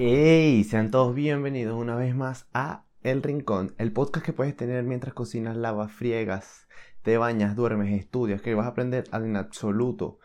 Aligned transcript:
¡Hey! 0.00 0.62
Sean 0.62 0.92
todos 0.92 1.12
bienvenidos 1.12 1.76
una 1.76 1.96
vez 1.96 2.14
más 2.14 2.46
a 2.54 2.84
El 3.02 3.20
Rincón, 3.20 3.74
el 3.78 3.90
podcast 3.90 4.24
que 4.24 4.32
puedes 4.32 4.54
tener 4.54 4.84
mientras 4.84 5.12
cocinas, 5.12 5.56
lavas, 5.56 5.90
friegas, 5.90 6.68
te 7.02 7.18
bañas, 7.18 7.56
duermes, 7.56 7.92
estudias, 7.98 8.40
que 8.40 8.54
vas 8.54 8.66
a 8.66 8.68
aprender 8.68 9.06
en 9.12 9.34
absoluto. 9.34 10.20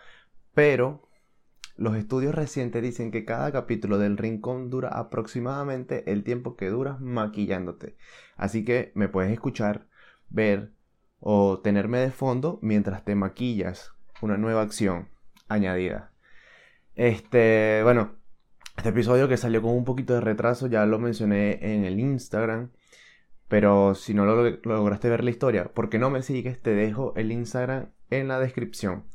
Pero 0.53 1.09
los 1.75 1.95
estudios 1.95 2.35
recientes 2.35 2.83
dicen 2.83 3.09
que 3.09 3.25
cada 3.25 3.51
capítulo 3.51 3.97
del 3.97 4.15
Rincón 4.15 4.69
dura 4.69 4.89
aproximadamente 4.89 6.11
el 6.11 6.23
tiempo 6.23 6.55
que 6.55 6.69
duras 6.69 7.01
maquillándote. 7.01 7.97
Así 8.35 8.63
que 8.63 8.91
me 8.93 9.09
puedes 9.09 9.31
escuchar, 9.31 9.87
ver 10.29 10.71
o 11.19 11.61
tenerme 11.61 11.97
de 11.97 12.11
fondo 12.11 12.59
mientras 12.61 13.03
te 13.03 13.15
maquillas. 13.15 13.91
Una 14.21 14.37
nueva 14.37 14.61
acción 14.61 15.09
añadida. 15.47 16.13
Este, 16.93 17.81
bueno, 17.81 18.22
este 18.77 18.89
episodio 18.89 19.27
que 19.27 19.37
salió 19.37 19.61
con 19.61 19.71
un 19.71 19.85
poquito 19.85 20.13
de 20.13 20.21
retraso, 20.21 20.67
ya 20.67 20.85
lo 20.85 20.99
mencioné 20.99 21.59
en 21.61 21.85
el 21.85 21.99
Instagram. 21.99 22.71
Pero 23.47 23.93
si 23.93 24.13
no 24.13 24.25
lo, 24.25 24.49
lograste 24.63 25.09
ver 25.09 25.23
la 25.23 25.29
historia, 25.29 25.65
¿por 25.65 25.89
qué 25.89 25.99
no 25.99 26.09
me 26.09 26.23
sigues? 26.23 26.61
Te 26.61 26.71
dejo 26.71 27.13
el 27.15 27.31
Instagram 27.31 27.91
en 28.09 28.27
la 28.27 28.39
descripción. 28.39 29.05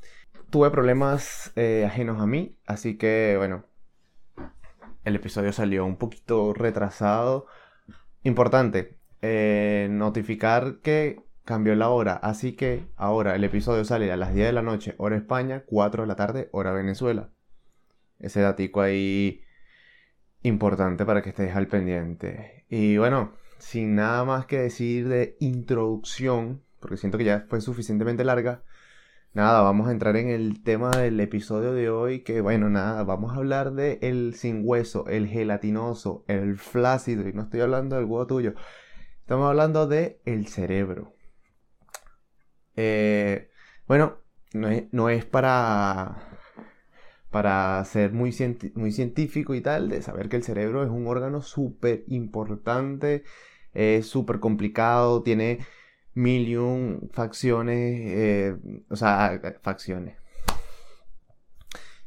Tuve 0.50 0.70
problemas 0.70 1.52
eh, 1.56 1.84
ajenos 1.84 2.20
a 2.20 2.27
mí, 2.27 2.56
así 2.66 2.97
que 2.97 3.34
bueno, 3.36 3.64
el 5.05 5.16
episodio 5.16 5.52
salió 5.52 5.84
un 5.84 5.97
poquito 5.97 6.55
retrasado. 6.55 7.47
Importante, 8.22 8.97
eh, 9.22 9.88
notificar 9.91 10.78
que 10.83 11.20
cambió 11.45 11.75
la 11.75 11.88
hora, 11.88 12.14
así 12.14 12.52
que 12.52 12.86
ahora 12.97 13.34
el 13.34 13.42
episodio 13.45 13.84
sale 13.84 14.12
a 14.12 14.16
las 14.16 14.34
10 14.34 14.47
de 14.47 14.52
la 14.52 14.62
noche, 14.62 14.95
hora 14.98 15.16
España, 15.16 15.64
4 15.66 16.02
de 16.02 16.06
la 16.06 16.16
tarde, 16.16 16.48
hora 16.52 16.72
Venezuela. 16.72 17.30
Ese 18.19 18.41
datico 18.41 18.80
ahí 18.83 19.42
importante 20.42 21.05
para 21.05 21.23
que 21.23 21.30
estés 21.30 21.55
al 21.55 21.69
pendiente. 21.69 22.65
Y 22.69 22.97
bueno, 22.97 23.33
sin 23.58 23.94
nada 23.94 24.25
más 24.25 24.47
que 24.47 24.58
decir 24.58 25.08
de 25.08 25.36
introducción, 25.41 26.62
porque 26.81 26.97
siento 26.97 27.19
que 27.19 27.25
ya 27.25 27.47
fue 27.48 27.61
suficientemente 27.61 28.25
larga, 28.25 28.62
nada, 29.33 29.62
vamos 29.62 29.89
a 29.89 29.92
entrar 29.92 30.16
en 30.16 30.28
el 30.31 30.62
tema 30.62 30.91
del 30.91 31.19
episodio 31.20 31.72
de 31.72 31.91
hoy, 31.91 32.20
que 32.20 32.41
bueno, 32.41 32.70
nada, 32.70 33.05
vamos 33.05 33.33
a 33.33 33.36
hablar 33.36 33.72
de 33.72 33.98
el 34.03 34.34
sin 34.34 34.62
hueso, 34.64 35.06
el 35.09 35.27
gelatinoso, 35.27 36.25
el 36.28 36.56
flácido, 36.56 37.28
y 37.28 37.33
no 37.33 37.42
estoy 37.42 37.61
hablando 37.61 37.97
del 37.97 38.05
huevo 38.06 38.27
tuyo, 38.27 38.55
estamos 39.20 39.48
hablando 39.48 39.86
de 39.86 40.20
el 40.25 40.47
cerebro. 40.48 41.14
Eh, 42.77 43.50
bueno, 43.86 44.19
no 44.55 44.69
es, 44.69 44.84
no 44.92 45.09
es 45.09 45.25
para 45.25 46.28
para 47.31 47.84
ser 47.84 48.12
muy, 48.12 48.34
muy 48.75 48.93
científico 48.93 49.55
y 49.55 49.61
tal, 49.61 49.89
de 49.89 50.03
saber 50.03 50.29
que 50.29 50.37
el 50.37 50.45
cerebro 50.45 50.83
es 50.84 50.91
un 50.91 51.07
órgano 51.07 51.43
súper 51.43 52.05
importante, 52.09 53.25
es 53.75 54.07
súper 54.07 54.41
complicado, 54.41 55.23
tiene 55.23 55.59
mil 56.15 56.49
y 56.49 56.56
un 56.56 57.11
facciones, 57.12 58.01
eh, 58.05 58.56
o 58.89 58.97
sea, 58.97 59.41
facciones, 59.62 60.17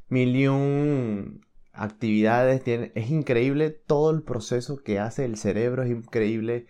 mil 0.09 0.35
y 0.35 0.47
un 0.47 1.45
actividades, 1.73 2.63
tiene, 2.63 2.91
es 2.95 3.09
increíble 3.09 3.69
todo 3.71 4.11
el 4.11 4.23
proceso 4.23 4.77
que 4.83 4.99
hace 4.99 5.25
el 5.25 5.37
cerebro, 5.37 5.83
es 5.83 5.91
increíble 5.91 6.67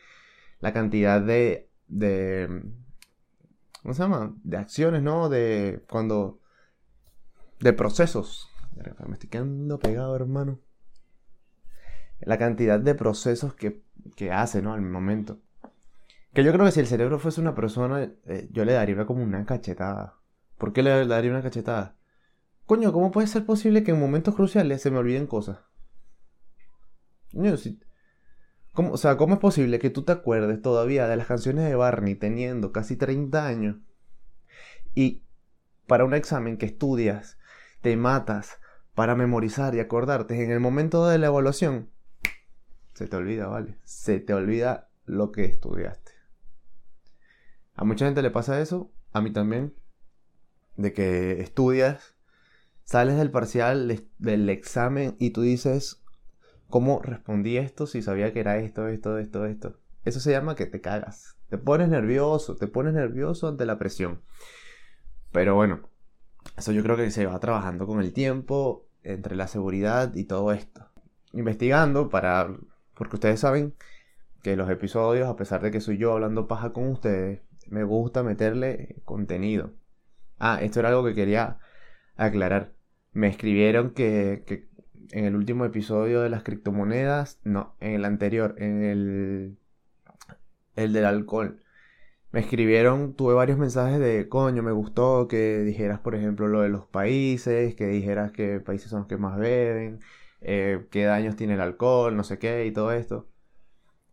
la 0.60 0.74
cantidad 0.74 1.22
de, 1.22 1.70
de 1.88 2.64
¿cómo 3.82 3.94
se 3.94 4.04
llama? 4.04 4.36
De 4.44 4.58
acciones, 4.58 5.02
¿no? 5.02 5.30
De 5.30 5.84
cuando 5.90 6.41
de 7.62 7.74
procesos. 7.74 8.50
Me 9.06 9.14
estoy 9.14 9.30
quedando 9.30 9.80
pegado, 9.80 10.16
hermano. 10.16 10.60
La 12.20 12.38
cantidad 12.38 12.80
de 12.80 12.96
procesos 12.96 13.54
que, 13.54 13.84
que 14.16 14.32
hace, 14.32 14.62
¿no? 14.62 14.74
Al 14.74 14.82
momento. 14.82 15.40
Que 16.34 16.44
yo 16.44 16.52
creo 16.54 16.66
que 16.66 16.72
si 16.72 16.80
el 16.80 16.88
cerebro 16.88 17.20
fuese 17.20 17.42
una 17.42 17.56
persona, 17.56 18.04
eh, 18.26 18.48
yo 18.52 18.66
le 18.66 18.74
daría 18.74 19.06
como 19.06 19.24
una 19.24 19.46
cachetada. 19.46 20.18
¿Por 20.58 20.74
qué 20.74 20.84
le 20.84 21.06
daría 21.06 21.32
una 21.32 21.42
cachetada? 21.42 21.98
Coño, 22.66 22.94
¿cómo 22.94 23.12
puede 23.12 23.28
ser 23.28 23.46
posible 23.46 23.84
que 23.84 23.92
en 23.92 24.00
momentos 24.00 24.36
cruciales 24.36 24.82
se 24.82 24.92
me 24.92 24.98
olviden 24.98 25.28
cosas? 25.28 25.60
Coño, 27.32 27.58
si... 27.58 27.80
¿Cómo, 28.74 28.94
o 28.94 28.98
sea, 28.98 29.18
¿cómo 29.18 29.34
es 29.34 29.40
posible 29.42 29.80
que 29.80 29.90
tú 29.90 30.04
te 30.04 30.14
acuerdes 30.14 30.62
todavía 30.62 31.08
de 31.08 31.18
las 31.18 31.28
canciones 31.28 31.66
de 31.66 31.76
Barney 31.76 32.16
teniendo 32.16 32.72
casi 32.72 32.96
30 32.96 33.46
años? 33.46 33.78
Y 34.96 35.24
para 35.88 36.06
un 36.06 36.14
examen 36.14 36.58
que 36.58 36.68
estudias 36.68 37.38
te 37.82 37.98
matas 37.98 38.60
para 38.94 39.16
memorizar 39.16 39.76
y 39.76 39.80
acordarte 39.80 40.44
en 40.44 40.52
el 40.52 40.60
momento 40.60 41.08
de 41.08 41.18
la 41.18 41.28
evaluación, 41.28 41.90
se 42.94 43.08
te 43.08 43.16
olvida, 43.16 43.48
¿vale? 43.48 43.78
Se 43.84 44.20
te 44.20 44.34
olvida 44.34 44.90
lo 45.06 45.32
que 45.32 45.46
estudiaste. 45.46 46.12
A 47.76 47.84
mucha 47.84 48.06
gente 48.06 48.22
le 48.22 48.32
pasa 48.32 48.62
eso, 48.62 48.92
a 49.12 49.22
mí 49.22 49.32
también, 49.32 49.74
de 50.76 50.94
que 50.94 51.42
estudias, 51.42 52.16
sales 52.84 53.18
del 53.18 53.32
parcial, 53.32 54.08
del 54.18 54.50
examen 54.50 55.16
y 55.20 55.32
tú 55.32 55.42
dices, 55.42 56.04
¿cómo 56.70 57.02
respondí 57.02 57.58
esto 57.58 57.88
si 57.88 58.02
sabía 58.02 58.34
que 58.34 58.42
era 58.42 58.58
esto, 58.58 58.88
esto, 58.88 59.18
esto, 59.18 59.46
esto? 59.46 59.80
Eso 60.04 60.20
se 60.20 60.32
llama 60.32 60.56
que 60.56 60.66
te 60.66 60.82
cagas. 60.82 61.38
Te 61.50 61.58
pones 61.58 61.90
nervioso, 61.90 62.56
te 62.56 62.68
pones 62.68 62.94
nervioso 62.94 63.48
ante 63.48 63.66
la 63.66 63.78
presión. 63.78 64.22
Pero 65.32 65.56
bueno, 65.56 65.91
eso 66.58 66.72
yo 66.72 66.84
creo 66.84 66.98
que 66.98 67.12
se 67.12 67.26
va 67.26 67.40
trabajando 67.40 67.88
con 67.88 68.02
el 68.02 68.14
tiempo, 68.14 68.88
entre 69.04 69.36
la 69.36 69.48
seguridad 69.48 70.16
y 70.16 70.26
todo 70.26 70.52
esto. 70.52 70.88
Investigando 71.34 72.10
para... 72.10 72.56
Porque 72.94 73.16
ustedes 73.16 73.40
saben 73.40 73.74
que 74.44 74.56
los 74.56 74.70
episodios, 74.70 75.28
a 75.28 75.36
pesar 75.36 75.62
de 75.62 75.72
que 75.72 75.82
soy 75.82 75.98
yo 75.98 76.14
hablando 76.14 76.48
paja 76.48 76.74
con 76.74 76.88
ustedes, 76.88 77.42
me 77.68 77.84
gusta 77.84 78.24
meterle 78.24 79.02
contenido. 79.06 79.74
Ah, 80.40 80.60
esto 80.62 80.80
era 80.80 80.90
algo 80.90 81.06
que 81.06 81.14
quería 81.14 81.60
aclarar. 82.16 82.74
Me 83.14 83.28
escribieron 83.28 83.92
que, 83.92 84.44
que 84.46 84.70
en 85.12 85.26
el 85.26 85.36
último 85.36 85.66
episodio 85.66 86.22
de 86.22 86.30
las 86.30 86.44
criptomonedas, 86.44 87.40
no, 87.44 87.76
en 87.80 87.94
el 87.94 88.06
anterior, 88.06 88.56
en 88.58 88.84
el, 88.84 89.58
el 90.76 90.94
del 90.94 91.06
alcohol, 91.06 91.62
me 92.32 92.40
escribieron, 92.40 93.14
tuve 93.16 93.34
varios 93.34 93.58
mensajes 93.58 94.00
de, 94.00 94.30
coño, 94.30 94.64
me 94.64 94.72
gustó 94.72 95.28
que 95.28 95.60
dijeras, 95.64 96.00
por 96.00 96.16
ejemplo, 96.16 96.48
lo 96.48 96.62
de 96.62 96.70
los 96.70 96.86
países, 96.88 97.76
que 97.76 97.88
dijeras 97.88 98.32
qué 98.32 98.60
países 98.62 98.90
son 98.90 99.00
los 99.02 99.08
que 99.08 99.18
más 99.18 99.38
beben, 99.38 100.00
eh, 100.42 100.88
qué 100.92 101.04
daños 101.06 101.36
tiene 101.36 101.56
el 101.56 101.62
alcohol, 101.62 102.16
no 102.16 102.24
sé 102.24 102.40
qué, 102.40 102.66
y 102.66 102.72
todo 102.72 102.92
esto. 102.94 103.28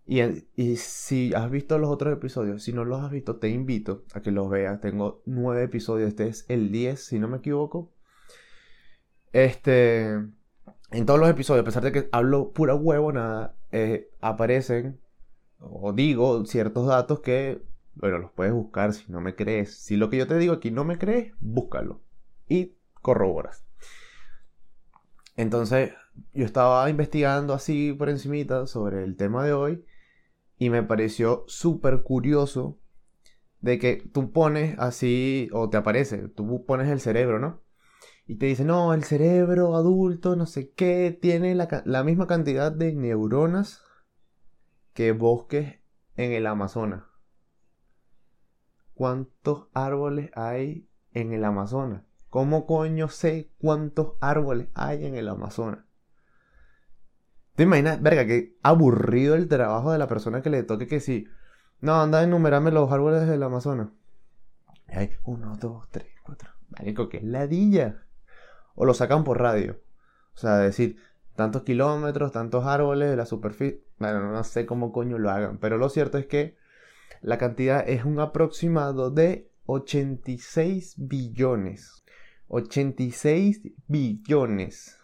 Y, 0.06 0.22
y, 0.56 0.76
si 0.76 1.34
has 1.34 1.50
visto 1.50 1.78
los 1.78 1.90
otros 1.90 2.12
episodios, 2.14 2.62
si 2.62 2.72
no 2.72 2.84
los 2.84 3.02
has 3.02 3.10
visto, 3.10 3.36
te 3.36 3.50
invito 3.50 4.04
a 4.14 4.22
que 4.22 4.30
los 4.32 4.48
veas. 4.50 4.80
Tengo 4.80 5.22
nueve 5.26 5.64
episodios, 5.64 6.08
este 6.08 6.28
es 6.28 6.46
el 6.48 6.72
10, 6.72 7.04
si 7.04 7.18
no 7.18 7.28
me 7.28 7.38
equivoco. 7.38 7.92
Este, 9.32 10.12
en 10.90 11.06
todos 11.06 11.20
los 11.20 11.28
episodios, 11.28 11.62
a 11.62 11.64
pesar 11.66 11.82
de 11.84 11.92
que 11.92 12.08
hablo 12.12 12.52
pura 12.52 12.74
huevo, 12.74 13.12
nada, 13.12 13.56
eh, 13.70 14.10
aparecen 14.20 15.00
o 15.60 15.92
digo 15.92 16.44
ciertos 16.46 16.86
datos 16.86 17.20
que 17.20 17.62
bueno, 17.98 18.18
los 18.18 18.30
puedes 18.32 18.52
buscar 18.52 18.92
si 18.92 19.10
no 19.10 19.20
me 19.20 19.34
crees. 19.34 19.74
Si 19.74 19.96
lo 19.96 20.08
que 20.08 20.18
yo 20.18 20.26
te 20.26 20.38
digo 20.38 20.54
aquí 20.54 20.70
no 20.70 20.84
me 20.84 20.98
crees, 20.98 21.32
búscalo 21.40 22.00
y 22.48 22.76
corroboras. 23.02 23.64
Entonces, 25.36 25.92
yo 26.32 26.44
estaba 26.44 26.88
investigando 26.90 27.54
así 27.54 27.92
por 27.92 28.08
encimita 28.08 28.66
sobre 28.66 29.04
el 29.04 29.16
tema 29.16 29.44
de 29.44 29.52
hoy 29.52 29.84
y 30.58 30.70
me 30.70 30.82
pareció 30.82 31.44
súper 31.46 32.02
curioso 32.02 32.78
de 33.60 33.78
que 33.78 33.96
tú 34.12 34.32
pones 34.32 34.78
así, 34.78 35.48
o 35.52 35.68
te 35.68 35.76
aparece, 35.76 36.28
tú 36.28 36.64
pones 36.66 36.88
el 36.88 37.00
cerebro, 37.00 37.38
¿no? 37.38 37.60
Y 38.26 38.36
te 38.36 38.46
dice, 38.46 38.64
no, 38.64 38.94
el 38.94 39.04
cerebro 39.04 39.74
adulto, 39.74 40.36
no 40.36 40.46
sé 40.46 40.70
qué, 40.72 41.16
tiene 41.20 41.54
la, 41.54 41.82
la 41.84 42.04
misma 42.04 42.26
cantidad 42.26 42.70
de 42.70 42.92
neuronas 42.94 43.82
que 44.92 45.12
bosques 45.12 45.80
en 46.16 46.32
el 46.32 46.46
Amazonas 46.46 47.07
cuántos 48.98 49.68
árboles 49.74 50.32
hay 50.34 50.88
en 51.14 51.32
el 51.32 51.44
Amazonas. 51.44 52.02
¿Cómo 52.30 52.66
coño 52.66 53.06
sé 53.06 53.48
cuántos 53.58 54.14
árboles 54.20 54.66
hay 54.74 55.06
en 55.06 55.14
el 55.14 55.28
Amazonas? 55.28 55.84
¿Te 57.54 57.62
imaginas, 57.62 58.02
verga, 58.02 58.26
que 58.26 58.56
aburrido 58.60 59.36
el 59.36 59.46
trabajo 59.46 59.92
de 59.92 59.98
la 59.98 60.08
persona 60.08 60.42
que 60.42 60.50
le 60.50 60.64
toque 60.64 60.88
que 60.88 60.98
si... 60.98 61.28
No, 61.80 62.00
anda 62.02 62.18
a 62.18 62.24
enumerarme 62.24 62.72
los 62.72 62.90
árboles 62.90 63.28
del 63.28 63.44
Amazonas. 63.44 63.90
hay 64.88 65.12
uno, 65.22 65.56
dos, 65.58 65.88
tres, 65.92 66.08
cuatro. 66.24 66.50
Marico, 66.68 67.08
que 67.08 67.20
ladilla. 67.20 68.02
O 68.74 68.84
lo 68.84 68.94
sacan 68.94 69.22
por 69.22 69.40
radio. 69.40 69.80
O 70.34 70.38
sea, 70.38 70.56
decir, 70.56 70.96
tantos 71.36 71.62
kilómetros, 71.62 72.32
tantos 72.32 72.66
árboles 72.66 73.10
de 73.10 73.16
la 73.16 73.26
superficie. 73.26 73.84
Bueno, 73.98 74.32
no 74.32 74.42
sé 74.42 74.66
cómo 74.66 74.90
coño 74.90 75.18
lo 75.18 75.30
hagan. 75.30 75.58
Pero 75.58 75.78
lo 75.78 75.88
cierto 75.88 76.18
es 76.18 76.26
que 76.26 76.57
la 77.22 77.38
cantidad 77.38 77.88
es 77.88 78.04
un 78.04 78.20
aproximado 78.20 79.10
de 79.10 79.50
86 79.66 80.94
billones. 80.98 82.04
86 82.48 83.62
billones 83.86 84.98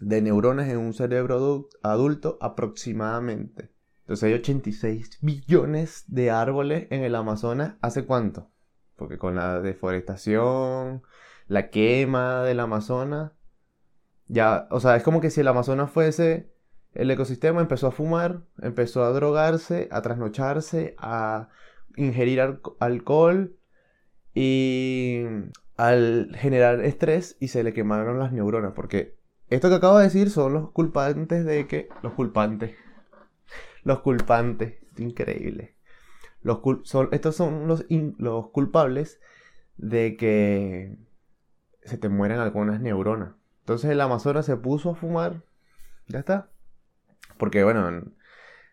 de 0.00 0.22
neuronas 0.22 0.68
en 0.68 0.78
un 0.78 0.94
cerebro 0.94 1.68
adulto 1.82 2.38
aproximadamente. 2.40 3.70
Entonces 4.00 4.24
hay 4.24 4.34
86 4.34 5.18
billones 5.20 6.04
de 6.08 6.30
árboles 6.30 6.88
en 6.90 7.02
el 7.02 7.14
Amazonas. 7.14 7.76
¿Hace 7.82 8.04
cuánto? 8.04 8.50
Porque 8.96 9.18
con 9.18 9.36
la 9.36 9.60
deforestación, 9.60 11.02
la 11.46 11.70
quema 11.70 12.42
del 12.42 12.60
Amazonas, 12.60 13.32
ya, 14.26 14.66
o 14.70 14.80
sea, 14.80 14.96
es 14.96 15.02
como 15.02 15.20
que 15.20 15.30
si 15.30 15.40
el 15.40 15.48
Amazonas 15.48 15.90
fuese 15.90 16.52
el 16.94 17.10
ecosistema, 17.10 17.60
empezó 17.60 17.86
a 17.86 17.92
fumar, 17.92 18.42
empezó 18.60 19.04
a 19.04 19.10
drogarse, 19.10 19.88
a 19.90 20.02
trasnocharse, 20.02 20.94
a 20.98 21.48
ingerir 21.96 22.40
alcohol 22.80 23.56
y 24.34 25.24
al 25.76 26.34
generar 26.38 26.80
estrés 26.84 27.36
y 27.40 27.48
se 27.48 27.64
le 27.64 27.72
quemaron 27.72 28.18
las 28.18 28.32
neuronas. 28.32 28.72
Porque 28.74 29.16
esto 29.48 29.68
que 29.68 29.76
acabo 29.76 29.98
de 29.98 30.04
decir 30.04 30.30
son 30.30 30.52
los 30.52 30.70
culpantes 30.70 31.44
de 31.44 31.66
que... 31.66 31.88
Los 32.02 32.12
culpantes. 32.12 32.74
Los 33.84 34.00
culpantes. 34.00 34.76
Increíble. 34.98 35.76
Los 36.42 36.60
son, 36.84 37.08
estos 37.12 37.36
son 37.36 37.68
los, 37.68 37.86
los 38.18 38.50
culpables 38.50 39.20
de 39.76 40.16
que 40.16 40.98
se 41.84 41.98
te 41.98 42.08
mueren 42.08 42.38
algunas 42.38 42.80
neuronas. 42.80 43.34
Entonces 43.60 43.90
el 43.90 44.00
Amazonas 44.00 44.46
se 44.46 44.56
puso 44.56 44.90
a 44.90 44.94
fumar. 44.94 45.42
Ya 46.08 46.18
está. 46.18 46.50
Porque 47.42 47.64
bueno, 47.64 47.90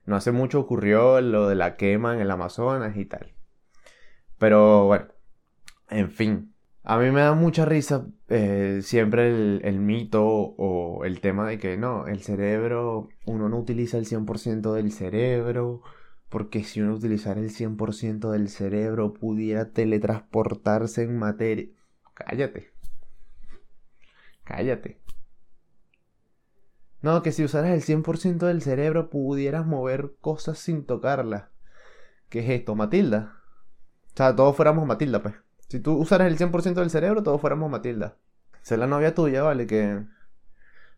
no 0.05 0.15
hace 0.15 0.31
mucho 0.31 0.59
ocurrió 0.59 1.21
lo 1.21 1.49
de 1.49 1.55
la 1.55 1.75
quema 1.75 2.13
en 2.13 2.21
el 2.21 2.29
Amazonas 2.29 2.95
y 2.97 3.05
tal. 3.05 3.33
Pero 4.37 4.85
bueno, 4.85 5.07
en 5.89 6.11
fin. 6.11 6.53
A 6.83 6.99
mí 6.99 7.09
me 7.09 7.21
da 7.21 7.33
mucha 7.33 7.65
risa 7.65 8.05
eh, 8.27 8.81
siempre 8.83 9.29
el, 9.29 9.61
el, 9.63 9.79
mito 9.79 10.23
o 10.23 11.03
el 11.03 11.19
tema 11.19 11.47
de 11.47 11.57
que 11.57 11.77
no, 11.77 12.05
el 12.05 12.21
cerebro, 12.21 13.09
uno 13.25 13.49
no 13.49 13.57
utiliza 13.57 13.97
el 13.97 14.05
100% 14.05 14.71
del 14.73 14.91
cerebro, 14.91 15.81
porque 16.29 16.63
si 16.63 16.79
uno 16.79 16.93
utilizara 16.93 17.39
el 17.39 17.49
100% 17.49 18.29
del 18.29 18.49
cerebro 18.49 19.15
pudiera 19.15 19.71
teletransportarse 19.71 21.01
en 21.01 21.17
materia. 21.17 21.69
Cállate. 22.13 22.69
Cállate. 24.43 25.08
No, 27.01 27.23
que 27.23 27.31
si 27.31 27.43
usaras 27.43 27.71
el 27.71 27.81
100% 28.03 28.45
del 28.45 28.61
cerebro 28.61 29.09
pudieras 29.09 29.65
mover 29.65 30.13
cosas 30.19 30.59
sin 30.59 30.85
tocarlas. 30.85 31.45
¿Qué 32.29 32.39
es 32.39 32.49
esto? 32.49 32.75
Matilda. 32.75 33.37
O 34.13 34.17
sea, 34.17 34.35
todos 34.35 34.55
fuéramos 34.55 34.85
Matilda, 34.85 35.21
pues. 35.21 35.35
Si 35.69 35.79
tú 35.79 35.93
usaras 35.97 36.27
el 36.27 36.37
100% 36.37 36.73
del 36.73 36.89
cerebro, 36.89 37.23
todos 37.23 37.39
fuéramos 37.39 37.69
Matilda. 37.69 38.17
Ser 38.61 38.79
la 38.79 38.87
novia 38.87 39.15
tuya, 39.15 39.43
vale, 39.43 39.65
que... 39.65 40.03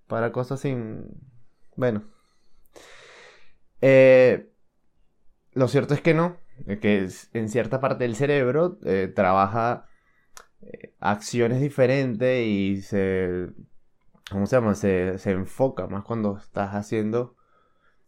Para 0.07 0.31
cosas 0.31 0.59
sin... 0.59 1.05
Bueno. 1.75 2.03
Eh, 3.81 4.51
lo 5.53 5.67
cierto 5.67 5.93
es 5.93 6.01
que 6.01 6.13
no. 6.13 6.37
Que 6.81 7.07
en 7.33 7.49
cierta 7.49 7.79
parte 7.79 8.03
del 8.03 8.15
cerebro 8.15 8.79
eh, 8.85 9.11
trabaja 9.13 9.87
eh, 10.61 10.93
acciones 10.99 11.61
diferentes 11.61 12.45
y 12.45 12.81
se, 12.81 13.49
¿cómo 14.29 14.45
se 14.45 14.55
llama? 14.55 14.75
Se, 14.75 15.17
se 15.17 15.31
enfoca 15.31 15.87
más 15.87 16.03
cuando 16.03 16.37
estás 16.37 16.75
haciendo 16.75 17.35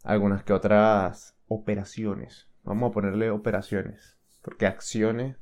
algunas 0.03 0.43
que 0.43 0.53
otras 0.53 1.37
operaciones. 1.47 2.49
Vamos 2.63 2.89
a 2.89 2.93
ponerle 2.93 3.29
operaciones, 3.29 4.17
porque 4.41 4.65
acciones 4.65 5.37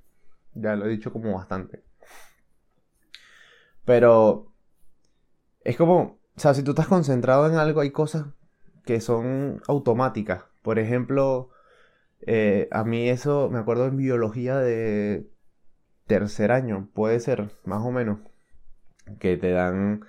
ya 0.54 0.76
lo 0.76 0.86
he 0.86 0.90
dicho 0.90 1.12
como 1.12 1.34
bastante. 1.34 1.84
Pero 3.86 4.52
es 5.64 5.78
como, 5.78 6.20
o 6.36 6.40
sea, 6.40 6.54
si 6.54 6.64
tú 6.64 6.72
estás 6.72 6.88
concentrado 6.88 7.48
en 7.48 7.56
algo, 7.56 7.82
hay 7.82 7.92
cosas 7.92 8.28
que 8.86 9.02
son 9.02 9.62
automáticas. 9.68 10.46
Por 10.62 10.80
ejemplo, 10.80 11.50
eh, 12.22 12.68
a 12.72 12.84
mí 12.84 13.10
eso, 13.10 13.50
me 13.50 13.60
acuerdo 13.60 13.86
en 13.86 13.98
biología 13.98 14.58
de 14.58 15.30
tercer 16.08 16.52
año, 16.52 16.90
puede 16.94 17.20
ser, 17.20 17.52
más 17.66 17.84
o 17.86 17.92
menos, 17.92 18.20
que 19.20 19.38
te 19.38 19.52
dan, 19.52 20.06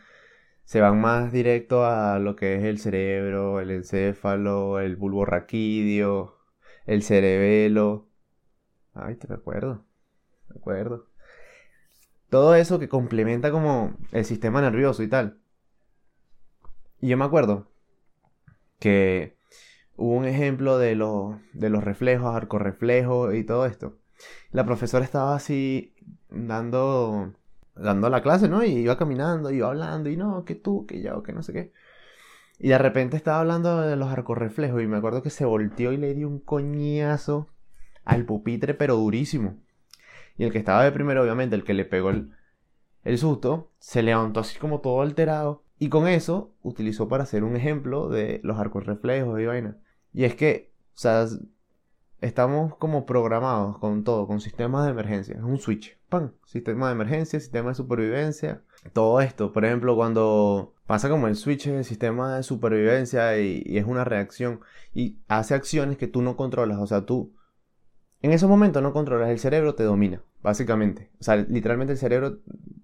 se 0.64 0.80
van 0.80 1.00
más 1.00 1.32
directo 1.32 1.84
a 1.84 2.18
lo 2.18 2.36
que 2.36 2.56
es 2.56 2.64
el 2.64 2.78
cerebro, 2.78 3.60
el 3.60 3.70
encéfalo, 3.70 4.80
el 4.80 4.96
bulbo 4.96 5.24
raquídeo, 5.24 6.38
el 6.86 7.02
cerebelo. 7.02 8.08
Ay, 8.94 9.16
te 9.16 9.26
recuerdo, 9.26 9.84
me 10.48 10.56
acuerdo. 10.58 11.08
Todo 12.30 12.54
eso 12.54 12.78
que 12.78 12.88
complementa 12.88 13.50
como 13.50 13.96
el 14.12 14.24
sistema 14.24 14.60
nervioso 14.60 15.02
y 15.02 15.08
tal. 15.08 15.40
Y 17.00 17.08
yo 17.08 17.16
me 17.16 17.24
acuerdo 17.24 17.70
que 18.78 19.36
hubo 19.96 20.14
un 20.14 20.24
ejemplo 20.24 20.78
de, 20.78 20.96
de 21.52 21.70
los 21.70 21.84
reflejos, 21.84 22.34
arcorreflejos 22.34 23.34
y 23.34 23.44
todo 23.44 23.66
esto 23.66 23.98
la 24.50 24.64
profesora 24.64 25.04
estaba 25.04 25.34
así 25.34 25.94
dando, 26.30 27.34
dando 27.74 28.08
la 28.10 28.22
clase, 28.22 28.48
¿no? 28.48 28.64
Y 28.64 28.70
iba 28.70 28.98
caminando, 28.98 29.50
iba 29.50 29.68
hablando, 29.68 30.10
y 30.10 30.16
no, 30.16 30.44
que 30.44 30.54
tú, 30.54 30.86
que 30.86 31.02
yo, 31.02 31.22
que 31.22 31.32
no 31.32 31.42
sé 31.42 31.52
qué. 31.52 31.72
Y 32.58 32.68
de 32.68 32.78
repente 32.78 33.16
estaba 33.16 33.40
hablando 33.40 33.80
de 33.80 33.96
los 33.96 34.08
arcorreflejos 34.10 34.82
y 34.82 34.86
me 34.86 34.98
acuerdo 34.98 35.22
que 35.22 35.30
se 35.30 35.44
volteó 35.44 35.92
y 35.92 35.96
le 35.96 36.14
dio 36.14 36.28
un 36.28 36.38
coñazo 36.38 37.48
al 38.04 38.24
pupitre, 38.24 38.74
pero 38.74 38.96
durísimo. 38.96 39.56
Y 40.36 40.44
el 40.44 40.52
que 40.52 40.58
estaba 40.58 40.84
de 40.84 40.92
primero, 40.92 41.22
obviamente, 41.22 41.56
el 41.56 41.64
que 41.64 41.74
le 41.74 41.84
pegó 41.84 42.10
el, 42.10 42.32
el 43.04 43.18
susto, 43.18 43.70
se 43.78 44.02
levantó 44.02 44.40
así 44.40 44.58
como 44.58 44.80
todo 44.80 45.02
alterado. 45.02 45.64
Y 45.78 45.88
con 45.88 46.06
eso 46.06 46.54
utilizó 46.62 47.08
para 47.08 47.24
hacer 47.24 47.42
un 47.42 47.56
ejemplo 47.56 48.08
de 48.08 48.40
los 48.44 48.58
arcos 48.58 48.86
reflejos 48.86 49.40
y 49.40 49.46
vaina. 49.46 49.76
Y 50.12 50.24
es 50.24 50.36
que, 50.36 50.72
o 50.94 50.98
sea, 50.98 51.26
estamos 52.20 52.76
como 52.76 53.04
programados 53.06 53.78
con 53.78 54.04
todo, 54.04 54.26
con 54.26 54.40
sistemas 54.40 54.84
de 54.84 54.92
emergencia. 54.92 55.34
Es 55.34 55.42
un 55.42 55.58
switch. 55.58 55.98
¡Pam! 56.12 56.32
Sistema 56.44 56.88
de 56.88 56.92
emergencia, 56.92 57.40
sistema 57.40 57.70
de 57.70 57.74
supervivencia. 57.74 58.62
Todo 58.92 59.22
esto, 59.22 59.50
por 59.50 59.64
ejemplo, 59.64 59.96
cuando 59.96 60.74
pasa 60.86 61.08
como 61.08 61.26
el 61.26 61.36
switch 61.36 61.68
del 61.68 61.86
sistema 61.86 62.36
de 62.36 62.42
supervivencia 62.42 63.38
y, 63.38 63.78
es 63.78 63.86
una 63.86 64.04
reacción 64.04 64.60
y 64.92 65.16
hace 65.26 65.54
acciones 65.54 65.96
que 65.96 66.08
tú 66.08 66.20
no 66.20 66.36
controlas. 66.36 66.76
O 66.80 66.86
sea, 66.86 67.06
tú 67.06 67.32
en 68.20 68.30
esos 68.32 68.50
momentos 68.50 68.82
no 68.82 68.92
controlas, 68.92 69.30
el 69.30 69.38
cerebro 69.38 69.74
te 69.74 69.84
domina, 69.84 70.22
básicamente. 70.42 71.10
O 71.18 71.24
sea, 71.24 71.36
literalmente 71.36 71.94
el 71.94 71.98
cerebro 71.98 72.40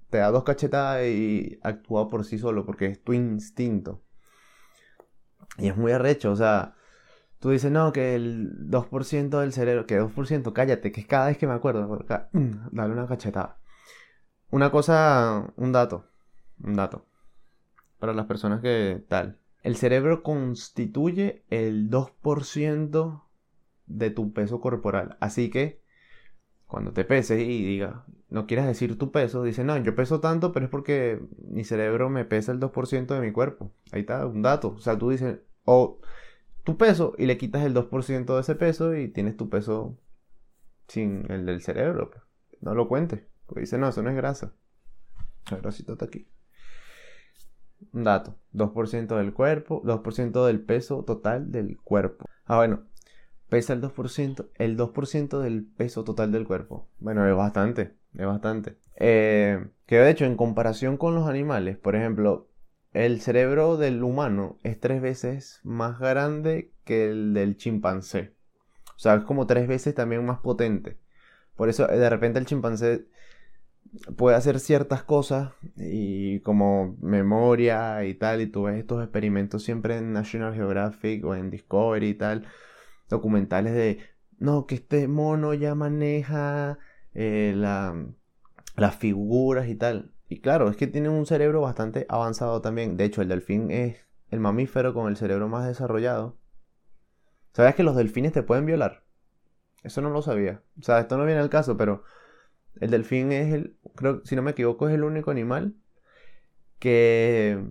te 0.08 0.16
da 0.16 0.30
dos 0.30 0.44
cachetadas 0.44 1.04
y 1.06 1.58
actúa 1.62 2.08
por 2.08 2.24
sí 2.24 2.38
solo 2.38 2.64
porque 2.64 2.86
es 2.86 3.04
tu 3.04 3.12
instinto. 3.12 4.00
Y 5.58 5.68
es 5.68 5.76
muy 5.76 5.92
arrecho, 5.92 6.32
o 6.32 6.36
sea, 6.36 6.76
Tú 7.40 7.50
dices, 7.50 7.70
no, 7.70 7.92
que 7.92 8.16
el 8.16 8.68
2% 8.68 9.40
del 9.40 9.52
cerebro, 9.52 9.86
que 9.86 10.00
2%, 10.00 10.52
cállate, 10.52 10.90
que 10.90 11.00
es 11.00 11.06
cada 11.06 11.26
vez 11.26 11.38
que 11.38 11.46
me 11.46 11.52
acuerdo, 11.52 11.86
mm, 12.32 12.50
dale 12.72 12.92
una 12.92 13.06
cachetada. 13.06 13.58
Una 14.50 14.70
cosa, 14.70 15.52
un 15.56 15.72
dato, 15.72 16.06
un 16.62 16.74
dato, 16.74 17.06
para 17.98 18.12
las 18.12 18.26
personas 18.26 18.60
que 18.60 19.04
tal. 19.08 19.38
El 19.62 19.76
cerebro 19.76 20.22
constituye 20.22 21.44
el 21.50 21.90
2% 21.90 23.24
de 23.86 24.10
tu 24.10 24.32
peso 24.32 24.60
corporal. 24.60 25.16
Así 25.20 25.50
que, 25.50 25.82
cuando 26.66 26.92
te 26.92 27.04
peses 27.04 27.40
y 27.40 27.64
diga, 27.64 28.04
no 28.30 28.46
quieras 28.46 28.66
decir 28.66 28.98
tu 28.98 29.12
peso, 29.12 29.42
dice, 29.42 29.64
no, 29.64 29.76
yo 29.78 29.94
peso 29.94 30.20
tanto, 30.20 30.52
pero 30.52 30.66
es 30.66 30.70
porque 30.70 31.20
mi 31.50 31.64
cerebro 31.64 32.10
me 32.10 32.24
pesa 32.24 32.52
el 32.52 32.60
2% 32.60 33.14
de 33.14 33.20
mi 33.20 33.32
cuerpo. 33.32 33.72
Ahí 33.92 34.00
está, 34.00 34.26
un 34.26 34.42
dato. 34.42 34.74
O 34.76 34.80
sea, 34.80 34.98
tú 34.98 35.10
dices, 35.10 35.38
o 35.64 36.00
tu 36.68 36.76
peso 36.76 37.14
y 37.16 37.24
le 37.24 37.38
quitas 37.38 37.64
el 37.64 37.72
2% 37.72 38.34
de 38.34 38.40
ese 38.42 38.54
peso 38.54 38.94
y 38.94 39.08
tienes 39.08 39.38
tu 39.38 39.48
peso 39.48 39.96
sin 40.86 41.24
el 41.32 41.46
del 41.46 41.62
cerebro. 41.62 42.10
Pues. 42.10 42.22
No 42.60 42.74
lo 42.74 42.88
cuentes. 42.88 43.22
Porque 43.46 43.62
dice, 43.62 43.78
no, 43.78 43.88
eso 43.88 44.02
no 44.02 44.10
es 44.10 44.16
grasa. 44.16 44.52
La 45.50 45.56
grasita 45.56 45.92
está 45.92 46.04
aquí. 46.04 46.28
Un 47.94 48.04
dato. 48.04 48.36
2% 48.52 49.16
del 49.16 49.32
cuerpo, 49.32 49.80
2% 49.82 50.44
del 50.44 50.60
peso 50.60 51.04
total 51.04 51.50
del 51.52 51.78
cuerpo. 51.78 52.26
Ah, 52.44 52.56
bueno. 52.56 52.82
Pesa 53.48 53.72
el 53.72 53.80
2%, 53.80 54.50
el 54.56 54.76
2% 54.76 55.40
del 55.40 55.64
peso 55.64 56.04
total 56.04 56.32
del 56.32 56.46
cuerpo. 56.46 56.90
Bueno, 56.98 57.26
es 57.26 57.34
bastante, 57.34 57.94
es 58.12 58.26
bastante. 58.26 58.76
Eh, 58.96 59.66
que 59.86 59.96
de 59.96 60.10
hecho, 60.10 60.26
en 60.26 60.36
comparación 60.36 60.98
con 60.98 61.14
los 61.14 61.26
animales, 61.30 61.78
por 61.78 61.96
ejemplo, 61.96 62.50
el 62.92 63.20
cerebro 63.20 63.76
del 63.76 64.02
humano 64.02 64.58
es 64.62 64.80
tres 64.80 65.02
veces 65.02 65.60
más 65.62 65.98
grande 65.98 66.72
que 66.84 67.10
el 67.10 67.34
del 67.34 67.56
chimpancé. 67.56 68.34
O 68.96 68.98
sea, 68.98 69.14
es 69.16 69.24
como 69.24 69.46
tres 69.46 69.68
veces 69.68 69.94
también 69.94 70.24
más 70.24 70.40
potente. 70.40 70.98
Por 71.54 71.68
eso 71.68 71.86
de 71.86 72.10
repente 72.10 72.38
el 72.38 72.46
chimpancé 72.46 73.06
puede 74.16 74.36
hacer 74.36 74.60
ciertas 74.60 75.02
cosas 75.02 75.52
y 75.76 76.40
como 76.40 76.96
memoria 77.00 78.04
y 78.04 78.14
tal, 78.14 78.40
y 78.40 78.46
tú 78.46 78.64
ves 78.64 78.78
estos 78.78 79.02
experimentos 79.02 79.62
siempre 79.62 79.96
en 79.98 80.12
National 80.12 80.54
Geographic 80.54 81.24
o 81.24 81.34
en 81.34 81.50
Discovery 81.50 82.08
y 82.08 82.14
tal, 82.14 82.46
documentales 83.08 83.74
de, 83.74 83.98
no, 84.38 84.66
que 84.66 84.76
este 84.76 85.08
mono 85.08 85.54
ya 85.54 85.74
maneja 85.74 86.78
eh, 87.14 87.54
las 87.56 88.96
figuras 88.96 89.68
y 89.68 89.74
tal. 89.74 90.12
Y 90.28 90.40
claro, 90.40 90.68
es 90.68 90.76
que 90.76 90.86
tienen 90.86 91.12
un 91.12 91.26
cerebro 91.26 91.62
bastante 91.62 92.06
avanzado 92.08 92.60
también. 92.60 92.96
De 92.96 93.04
hecho, 93.04 93.22
el 93.22 93.28
delfín 93.28 93.70
es 93.70 93.96
el 94.30 94.40
mamífero 94.40 94.92
con 94.92 95.08
el 95.08 95.16
cerebro 95.16 95.48
más 95.48 95.66
desarrollado. 95.66 96.36
¿Sabías 97.52 97.74
que 97.74 97.82
los 97.82 97.96
delfines 97.96 98.32
te 98.32 98.42
pueden 98.42 98.66
violar? 98.66 99.04
Eso 99.82 100.02
no 100.02 100.10
lo 100.10 100.22
sabía. 100.22 100.62
O 100.78 100.82
sea, 100.82 101.00
esto 101.00 101.16
no 101.16 101.24
viene 101.24 101.40
al 101.40 101.48
caso, 101.48 101.76
pero 101.76 102.04
el 102.80 102.90
delfín 102.90 103.32
es 103.32 103.52
el, 103.54 103.76
creo, 103.94 104.24
si 104.24 104.36
no 104.36 104.42
me 104.42 104.50
equivoco, 104.50 104.88
es 104.88 104.94
el 104.94 105.04
único 105.04 105.30
animal 105.30 105.74
que 106.78 107.66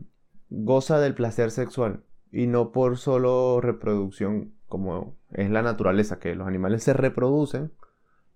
goza 0.50 1.00
del 1.00 1.14
placer 1.14 1.52
sexual 1.52 2.04
y 2.32 2.48
no 2.48 2.72
por 2.72 2.98
solo 2.98 3.62
reproducción 3.62 4.54
como 4.68 5.16
es 5.32 5.50
la 5.50 5.62
naturaleza, 5.62 6.20
que 6.20 6.36
los 6.36 6.48
animales 6.48 6.84
se 6.84 6.94
reproducen, 6.94 7.72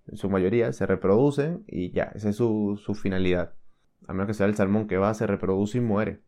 en 0.06 0.16
su 0.16 0.30
mayoría 0.30 0.72
se 0.72 0.86
reproducen 0.86 1.64
y 1.66 1.90
ya, 1.92 2.04
esa 2.14 2.30
es 2.30 2.36
su, 2.36 2.80
su 2.82 2.94
finalidad. 2.94 3.54
A 4.06 4.12
menos 4.12 4.26
que 4.26 4.34
sea 4.34 4.46
el 4.46 4.54
salmón 4.54 4.86
que 4.86 4.96
va, 4.96 5.14
se 5.14 5.26
reproduce 5.26 5.78
y 5.78 5.80
muere. 5.80 6.20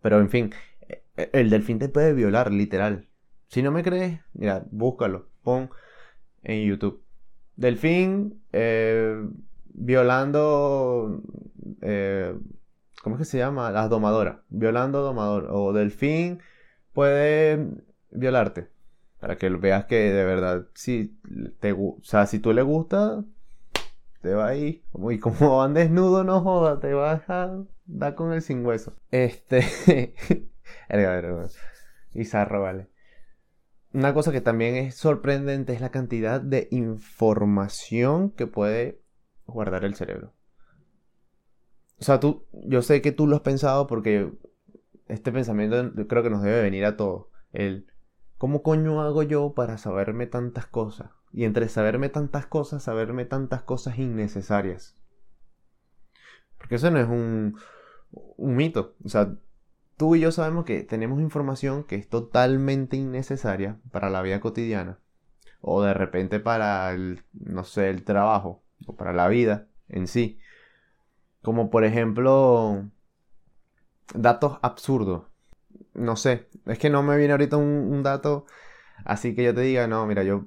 Pero 0.00 0.20
en 0.20 0.28
fin, 0.28 0.50
e, 0.88 1.04
e, 1.16 1.30
el 1.32 1.50
delfín 1.50 1.78
te 1.78 1.88
puede 1.88 2.12
violar, 2.12 2.52
literal. 2.52 3.08
Si 3.48 3.62
no 3.62 3.70
me 3.70 3.82
crees, 3.82 4.20
mira, 4.34 4.64
búscalo, 4.70 5.28
pon 5.42 5.70
en 6.42 6.66
YouTube. 6.66 7.02
Delfín 7.56 8.42
eh, 8.52 9.22
violando... 9.66 11.22
Eh, 11.80 12.34
¿Cómo 13.02 13.16
es 13.16 13.20
que 13.20 13.24
se 13.24 13.38
llama? 13.38 13.70
Las 13.72 13.90
domadoras. 13.90 14.38
Violando 14.48 15.02
domador. 15.02 15.48
O 15.50 15.72
delfín 15.72 16.40
puede 16.92 17.68
violarte. 18.10 18.70
Para 19.18 19.36
que 19.36 19.48
veas 19.50 19.86
que 19.86 20.12
de 20.12 20.24
verdad, 20.24 20.68
si, 20.74 21.18
te, 21.60 21.72
o 21.72 21.98
sea, 22.02 22.26
si 22.26 22.38
tú 22.38 22.52
le 22.52 22.62
gusta, 22.62 23.24
te 24.22 24.34
va 24.34 24.46
ahí. 24.46 24.82
Y 25.10 25.18
como 25.18 25.58
van 25.58 25.74
desnudo, 25.74 26.24
no 26.24 26.40
joda, 26.40 26.80
te 26.80 26.94
vas 26.94 27.28
a 27.28 27.64
dar 27.84 28.14
con 28.14 28.32
el 28.32 28.40
sin 28.40 28.64
hueso. 28.64 28.94
Este. 29.10 30.14
Izarro, 32.14 32.62
vale. 32.62 32.88
Una 33.92 34.14
cosa 34.14 34.32
que 34.32 34.40
también 34.40 34.76
es 34.76 34.94
sorprendente 34.94 35.74
es 35.74 35.82
la 35.82 35.90
cantidad 35.90 36.40
de 36.40 36.68
información 36.70 38.30
que 38.30 38.46
puede 38.46 39.02
guardar 39.46 39.84
el 39.84 39.94
cerebro. 39.94 40.32
O 41.98 42.04
sea, 42.04 42.18
tú, 42.18 42.46
yo 42.52 42.80
sé 42.82 43.02
que 43.02 43.12
tú 43.12 43.26
lo 43.26 43.36
has 43.36 43.42
pensado 43.42 43.86
porque 43.86 44.32
este 45.08 45.30
pensamiento 45.30 45.92
creo 46.08 46.22
que 46.22 46.30
nos 46.30 46.42
debe 46.42 46.62
venir 46.62 46.86
a 46.86 46.96
todos. 46.96 47.26
El, 47.52 47.86
¿cómo 48.38 48.62
coño 48.62 49.02
hago 49.02 49.22
yo 49.22 49.52
para 49.52 49.76
saberme 49.76 50.26
tantas 50.26 50.66
cosas? 50.66 51.10
Y 51.32 51.44
entre 51.44 51.68
saberme 51.68 52.08
tantas 52.08 52.46
cosas, 52.46 52.82
saberme 52.82 53.24
tantas 53.24 53.62
cosas 53.62 53.98
innecesarias. 53.98 54.96
Porque 56.58 56.76
eso 56.76 56.90
no 56.90 56.98
es 56.98 57.08
un, 57.08 57.56
un 58.10 58.56
mito. 58.56 58.94
O 59.04 59.08
sea, 59.08 59.34
tú 59.96 60.14
y 60.14 60.20
yo 60.20 60.30
sabemos 60.30 60.64
que 60.64 60.82
tenemos 60.82 61.20
información 61.20 61.84
que 61.84 61.96
es 61.96 62.08
totalmente 62.08 62.96
innecesaria 62.96 63.78
para 63.90 64.10
la 64.10 64.22
vida 64.22 64.40
cotidiana. 64.40 64.98
O 65.60 65.82
de 65.82 65.94
repente 65.94 66.40
para 66.40 66.92
el, 66.92 67.22
no 67.32 67.64
sé, 67.64 67.88
el 67.88 68.04
trabajo. 68.04 68.62
O 68.86 68.96
para 68.96 69.12
la 69.12 69.28
vida 69.28 69.68
en 69.88 70.06
sí. 70.06 70.38
Como 71.40 71.70
por 71.70 71.84
ejemplo, 71.84 72.84
datos 74.14 74.58
absurdos. 74.62 75.24
No 75.94 76.16
sé, 76.16 76.48
es 76.66 76.78
que 76.78 76.90
no 76.90 77.02
me 77.02 77.16
viene 77.16 77.32
ahorita 77.32 77.56
un, 77.56 78.02
dato 78.02 78.46
así 79.04 79.34
que 79.34 79.44
yo 79.44 79.54
te 79.54 79.62
diga, 79.62 79.86
no, 79.86 80.06
mira, 80.06 80.22
yo 80.22 80.46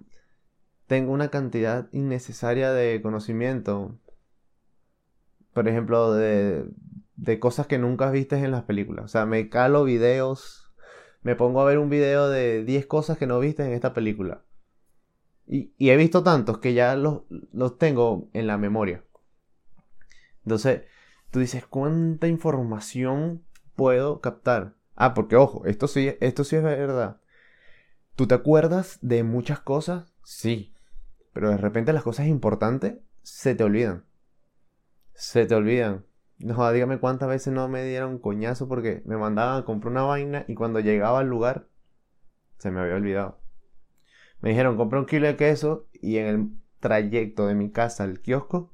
tengo 0.88 1.12
una 1.12 1.30
cantidad 1.30 1.88
innecesaria 1.92 2.72
de 2.72 3.02
conocimiento. 3.02 3.98
Por 5.54 5.68
ejemplo, 5.68 6.14
de, 6.14 6.66
de 7.16 7.40
cosas 7.40 7.68
que 7.68 7.78
nunca 7.78 8.12
viste 8.12 8.38
en 8.38 8.52
las 8.52 8.64
películas. 8.64 9.06
O 9.06 9.08
sea, 9.08 9.26
me 9.26 9.50
calo 9.50 9.84
videos, 9.84 10.74
me 11.22 11.36
pongo 11.36 11.62
a 11.62 11.66
ver 11.66 11.80
un 11.80 11.90
video 11.90 12.30
de 12.30 12.64
10 12.64 12.86
cosas 12.86 13.18
que 13.18 13.28
no 13.28 13.40
viste 13.40 13.66
en 13.66 13.72
esta 13.72 13.94
película. 13.94 14.44
Y, 15.48 15.74
y 15.78 15.90
he 15.90 15.98
visto 15.98 16.24
tantos 16.24 16.58
que 16.58 16.74
ya 16.74 16.96
los, 16.96 17.22
los 17.54 17.78
tengo 17.78 18.30
en 18.34 18.48
la 18.48 18.58
memoria. 18.58 19.04
Entonces, 20.44 20.84
tú 21.32 21.40
dices, 21.40 21.66
¿cuánta 21.66 22.28
información 22.28 23.44
puedo 23.76 24.22
captar? 24.22 24.76
Ah, 24.96 25.14
porque 25.14 25.36
ojo, 25.36 25.66
esto 25.66 25.88
sí, 25.88 26.16
esto 26.20 26.44
sí 26.44 26.56
es 26.56 26.64
verdad. 26.64 27.22
¿Tú 28.16 28.28
te 28.28 28.36
acuerdas 28.36 28.98
de 29.02 29.24
muchas 29.24 29.60
cosas? 29.60 30.14
Sí. 30.24 30.75
Pero 31.36 31.50
de 31.50 31.58
repente 31.58 31.92
las 31.92 32.04
cosas 32.04 32.28
importantes 32.28 32.96
se 33.22 33.56
te 33.56 33.66
olvidan. 33.66 34.06
Se 35.14 35.46
te 35.46 35.54
olvidan. 35.54 36.06
No, 36.38 36.72
dígame 36.72 36.98
cuántas 36.98 37.28
veces 37.28 37.52
no 37.52 37.68
me 37.68 37.84
dieron 37.84 38.20
coñazo 38.20 38.70
porque 38.70 39.04
me 39.06 39.18
mandaban 39.18 39.62
a 39.62 39.66
comprar 39.66 39.92
una 39.92 40.04
vaina 40.04 40.46
y 40.48 40.56
cuando 40.56 40.80
llegaba 40.80 41.20
al 41.20 41.28
lugar 41.28 41.68
se 42.58 42.72
me 42.72 42.80
había 42.80 42.96
olvidado. 42.96 43.42
Me 44.40 44.52
dijeron, 44.52 44.78
compra 44.78 45.00
un 45.00 45.08
kilo 45.08 45.28
de 45.28 45.36
queso 45.36 45.90
y 45.92 46.20
en 46.20 46.26
el 46.28 46.50
trayecto 46.80 47.48
de 47.48 47.56
mi 47.56 47.70
casa 47.70 48.06
al 48.06 48.22
kiosco 48.22 48.74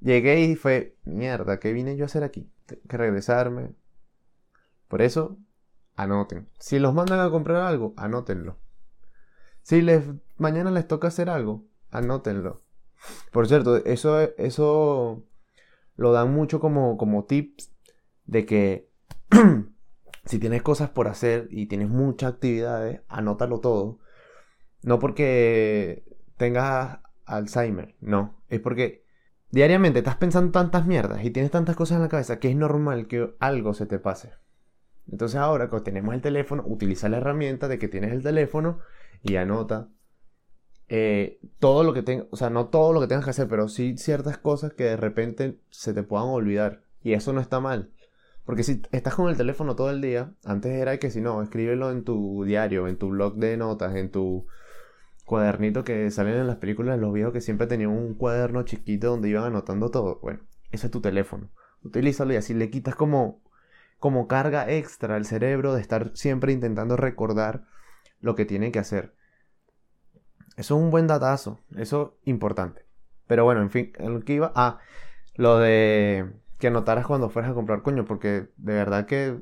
Llegué 0.00 0.40
y 0.40 0.56
fue, 0.56 0.96
mierda, 1.04 1.60
¿qué 1.60 1.74
vine 1.74 1.98
yo 1.98 2.04
a 2.04 2.06
hacer 2.06 2.24
aquí? 2.24 2.50
Tengo 2.64 2.80
que 2.88 2.96
regresarme. 2.96 3.74
Por 4.88 5.02
eso, 5.02 5.36
anoten. 5.96 6.48
Si 6.58 6.78
los 6.78 6.94
mandan 6.94 7.20
a 7.20 7.28
comprar 7.28 7.58
algo, 7.62 7.92
anótenlo. 7.98 8.56
Si 9.66 9.82
les, 9.82 10.04
mañana 10.36 10.70
les 10.70 10.86
toca 10.86 11.08
hacer 11.08 11.28
algo, 11.28 11.64
anótenlo. 11.90 12.62
Por 13.32 13.48
cierto, 13.48 13.78
eso, 13.84 14.20
eso 14.38 15.24
lo 15.96 16.12
dan 16.12 16.32
mucho 16.32 16.60
como, 16.60 16.96
como 16.96 17.24
tips 17.24 17.72
de 18.26 18.46
que 18.46 18.88
si 20.24 20.38
tienes 20.38 20.62
cosas 20.62 20.90
por 20.90 21.08
hacer 21.08 21.48
y 21.50 21.66
tienes 21.66 21.88
muchas 21.88 22.34
actividades, 22.34 23.00
anótalo 23.08 23.58
todo. 23.58 23.98
No 24.84 25.00
porque 25.00 26.04
tengas 26.36 27.00
Alzheimer, 27.24 27.96
no. 28.00 28.40
Es 28.48 28.60
porque 28.60 29.04
Diariamente 29.50 29.98
estás 29.98 30.14
pensando 30.14 30.52
tantas 30.52 30.86
mierdas 30.86 31.24
y 31.24 31.30
tienes 31.30 31.50
tantas 31.50 31.74
cosas 31.74 31.96
en 31.96 32.02
la 32.02 32.08
cabeza 32.08 32.38
que 32.38 32.50
es 32.50 32.54
normal 32.54 33.08
que 33.08 33.34
algo 33.40 33.74
se 33.74 33.86
te 33.86 33.98
pase. 33.98 34.30
Entonces 35.10 35.40
ahora 35.40 35.70
que 35.70 35.80
tenemos 35.80 36.14
el 36.14 36.20
teléfono, 36.20 36.62
utiliza 36.66 37.08
la 37.08 37.16
herramienta 37.16 37.66
de 37.66 37.80
que 37.80 37.88
tienes 37.88 38.12
el 38.12 38.22
teléfono 38.22 38.78
y 39.26 39.36
anota 39.36 39.88
eh, 40.88 41.40
todo 41.58 41.82
lo 41.82 41.92
que 41.92 42.02
tengas, 42.02 42.26
o 42.30 42.36
sea, 42.36 42.50
no 42.50 42.68
todo 42.68 42.92
lo 42.92 43.00
que 43.00 43.08
tengas 43.08 43.24
que 43.24 43.30
hacer, 43.30 43.48
pero 43.48 43.68
sí 43.68 43.96
ciertas 43.96 44.38
cosas 44.38 44.72
que 44.72 44.84
de 44.84 44.96
repente 44.96 45.58
se 45.70 45.92
te 45.94 46.02
puedan 46.02 46.28
olvidar. 46.28 46.82
Y 47.02 47.12
eso 47.14 47.32
no 47.32 47.40
está 47.40 47.60
mal. 47.60 47.92
Porque 48.44 48.62
si 48.62 48.82
estás 48.92 49.14
con 49.14 49.28
el 49.28 49.36
teléfono 49.36 49.74
todo 49.74 49.90
el 49.90 50.00
día, 50.00 50.32
antes 50.44 50.72
era 50.72 50.98
que 50.98 51.10
si 51.10 51.20
no, 51.20 51.42
escríbelo 51.42 51.90
en 51.90 52.04
tu 52.04 52.44
diario, 52.44 52.86
en 52.88 52.96
tu 52.96 53.08
blog 53.08 53.36
de 53.36 53.56
notas, 53.56 53.96
en 53.96 54.10
tu 54.10 54.46
cuadernito 55.24 55.82
que 55.82 56.10
salen 56.12 56.34
en 56.34 56.46
las 56.46 56.56
películas, 56.56 56.98
los 57.00 57.12
viejos 57.12 57.32
que 57.32 57.40
siempre 57.40 57.66
tenían 57.66 57.90
un 57.90 58.14
cuaderno 58.14 58.62
chiquito 58.62 59.08
donde 59.08 59.28
iban 59.28 59.44
anotando 59.44 59.90
todo. 59.90 60.20
Bueno, 60.22 60.40
ese 60.70 60.86
es 60.86 60.92
tu 60.92 61.00
teléfono. 61.00 61.50
Utilízalo 61.82 62.32
y 62.32 62.36
así 62.36 62.54
le 62.54 62.70
quitas 62.70 62.94
como, 62.94 63.42
como 63.98 64.28
carga 64.28 64.70
extra 64.70 65.16
al 65.16 65.24
cerebro 65.24 65.74
de 65.74 65.80
estar 65.80 66.12
siempre 66.14 66.52
intentando 66.52 66.96
recordar 66.96 67.64
lo 68.20 68.36
que 68.36 68.44
tiene 68.44 68.70
que 68.70 68.78
hacer. 68.78 69.15
Eso 70.56 70.76
es 70.76 70.82
un 70.82 70.90
buen 70.90 71.06
datazo, 71.06 71.60
eso 71.76 72.18
es 72.22 72.28
importante. 72.28 72.86
Pero 73.26 73.44
bueno, 73.44 73.62
en 73.62 73.70
fin, 73.70 73.92
lo 73.98 74.20
que 74.20 74.34
iba. 74.34 74.52
Ah, 74.54 74.78
lo 75.34 75.58
de 75.58 76.32
que 76.58 76.68
anotaras 76.68 77.06
cuando 77.06 77.28
fueras 77.28 77.50
a 77.50 77.54
comprar 77.54 77.82
coño, 77.82 78.04
porque 78.04 78.48
de 78.56 78.74
verdad 78.74 79.06
que 79.06 79.40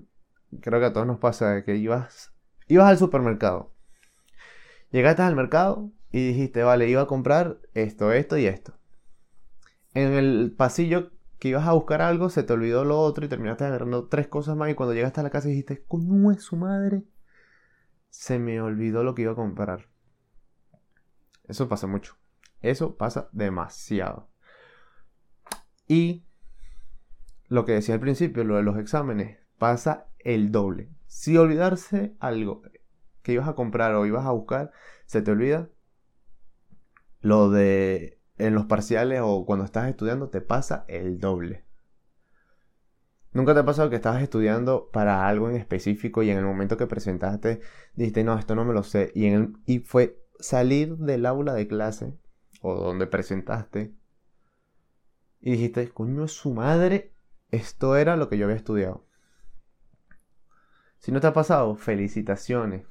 creo 0.60 0.80
que 0.80 0.86
a 0.86 0.92
todos 0.92 1.06
nos 1.06 1.18
pasa 1.18 1.62
que 1.64 1.76
ibas, 1.76 2.32
ibas 2.68 2.88
al 2.88 2.98
supermercado 2.98 3.74
Llegaste 4.94 5.22
al 5.22 5.34
mercado 5.34 5.90
y 6.12 6.24
dijiste, 6.28 6.62
vale, 6.62 6.88
iba 6.88 7.02
a 7.02 7.08
comprar 7.08 7.58
esto, 7.74 8.12
esto 8.12 8.38
y 8.38 8.46
esto. 8.46 8.74
En 9.92 10.12
el 10.12 10.54
pasillo 10.56 11.10
que 11.40 11.48
ibas 11.48 11.66
a 11.66 11.72
buscar 11.72 12.00
algo, 12.00 12.30
se 12.30 12.44
te 12.44 12.52
olvidó 12.52 12.84
lo 12.84 13.00
otro 13.00 13.24
y 13.24 13.28
terminaste 13.28 13.64
agarrando 13.64 14.06
tres 14.06 14.28
cosas 14.28 14.56
más 14.56 14.70
y 14.70 14.74
cuando 14.74 14.94
llegaste 14.94 15.18
a 15.18 15.24
la 15.24 15.30
casa 15.30 15.48
dijiste, 15.48 15.82
¿cómo 15.88 16.30
es 16.30 16.44
su 16.44 16.54
madre? 16.54 17.02
Se 18.08 18.38
me 18.38 18.60
olvidó 18.60 19.02
lo 19.02 19.16
que 19.16 19.22
iba 19.22 19.32
a 19.32 19.34
comprar. 19.34 19.88
Eso 21.44 21.68
pasa 21.68 21.86
mucho. 21.86 22.16
Eso 22.60 22.96
pasa 22.96 23.28
demasiado. 23.32 24.28
Y 25.86 26.24
lo 27.48 27.64
que 27.64 27.72
decía 27.72 27.94
al 27.94 28.00
principio, 28.00 28.44
lo 28.44 28.56
de 28.56 28.62
los 28.62 28.78
exámenes, 28.78 29.38
pasa 29.58 30.08
el 30.18 30.50
doble. 30.50 30.90
Si 31.06 31.36
olvidarse 31.36 32.16
algo 32.18 32.62
que 33.22 33.32
ibas 33.32 33.48
a 33.48 33.54
comprar 33.54 33.94
o 33.94 34.06
ibas 34.06 34.26
a 34.26 34.32
buscar 34.32 34.72
se 35.06 35.22
te 35.22 35.30
olvida, 35.30 35.68
lo 37.20 37.50
de 37.50 38.20
en 38.36 38.54
los 38.54 38.66
parciales 38.66 39.20
o 39.22 39.46
cuando 39.46 39.64
estás 39.64 39.88
estudiando 39.88 40.28
te 40.28 40.40
pasa 40.40 40.84
el 40.88 41.20
doble. 41.20 41.64
¿Nunca 43.32 43.52
te 43.52 43.60
ha 43.60 43.64
pasado 43.64 43.90
que 43.90 43.96
estabas 43.96 44.22
estudiando 44.22 44.90
para 44.92 45.26
algo 45.26 45.50
en 45.50 45.56
específico 45.56 46.22
y 46.22 46.30
en 46.30 46.38
el 46.38 46.44
momento 46.44 46.76
que 46.76 46.86
presentaste 46.86 47.60
dijiste, 47.94 48.22
no, 48.22 48.38
esto 48.38 48.54
no 48.54 48.64
me 48.64 48.72
lo 48.72 48.82
sé? 48.82 49.10
Y, 49.14 49.26
en 49.26 49.58
y 49.66 49.80
fue 49.80 50.23
salir 50.44 50.96
del 50.98 51.24
aula 51.26 51.54
de 51.54 51.66
clase 51.66 52.18
o 52.60 52.74
donde 52.74 53.06
presentaste 53.06 53.94
y 55.40 55.52
dijiste, 55.52 55.88
coño, 55.90 56.28
su 56.28 56.52
madre, 56.52 57.12
esto 57.50 57.96
era 57.96 58.16
lo 58.16 58.28
que 58.28 58.38
yo 58.38 58.44
había 58.44 58.56
estudiado. 58.56 59.06
Si 60.98 61.12
no 61.12 61.20
te 61.20 61.26
ha 61.26 61.32
pasado, 61.32 61.76
felicitaciones. 61.76 62.86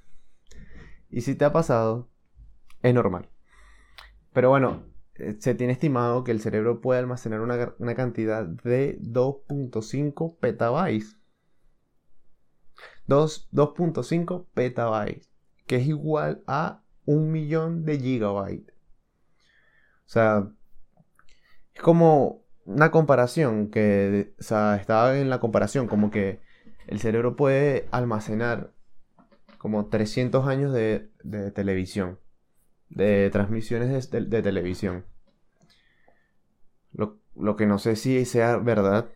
Y 1.09 1.21
si 1.21 1.35
te 1.35 1.45
ha 1.45 1.51
pasado, 1.51 2.09
es 2.83 2.93
normal. 2.93 3.29
Pero 4.33 4.49
bueno, 4.49 4.83
eh, 5.15 5.35
se 5.39 5.55
tiene 5.55 5.73
estimado 5.73 6.23
que 6.23 6.31
el 6.31 6.41
cerebro 6.41 6.79
puede 6.81 6.99
almacenar 6.99 7.41
una, 7.41 7.73
una 7.79 7.95
cantidad 7.95 8.45
de 8.45 8.99
2.5 8.99 10.37
petabytes. 10.37 11.17
2.5 13.07 14.45
petabytes, 14.53 15.31
que 15.65 15.77
es 15.77 15.87
igual 15.87 16.43
a 16.45 16.82
un 17.05 17.31
millón 17.31 17.85
de 17.85 17.99
gigabytes. 17.99 18.73
O 20.05 20.09
sea, 20.09 20.47
es 21.73 21.81
como 21.81 22.43
una 22.65 22.91
comparación 22.91 23.69
que, 23.69 24.33
o 24.39 24.43
sea, 24.43 24.75
estaba 24.75 25.17
en 25.17 25.29
la 25.29 25.39
comparación, 25.39 25.87
como 25.87 26.11
que 26.11 26.41
el 26.87 26.99
cerebro 26.99 27.35
puede 27.35 27.87
almacenar 27.91 28.71
como 29.57 29.87
300 29.87 30.45
años 30.47 30.73
de, 30.73 31.09
televisión, 31.55 32.19
de 32.89 33.29
transmisiones 33.31 34.11
de, 34.11 34.41
televisión. 34.41 35.05
Lo, 36.91 37.17
lo, 37.35 37.55
que 37.55 37.65
no 37.65 37.79
sé 37.79 37.95
si 37.95 38.25
sea 38.25 38.57
verdad, 38.57 39.09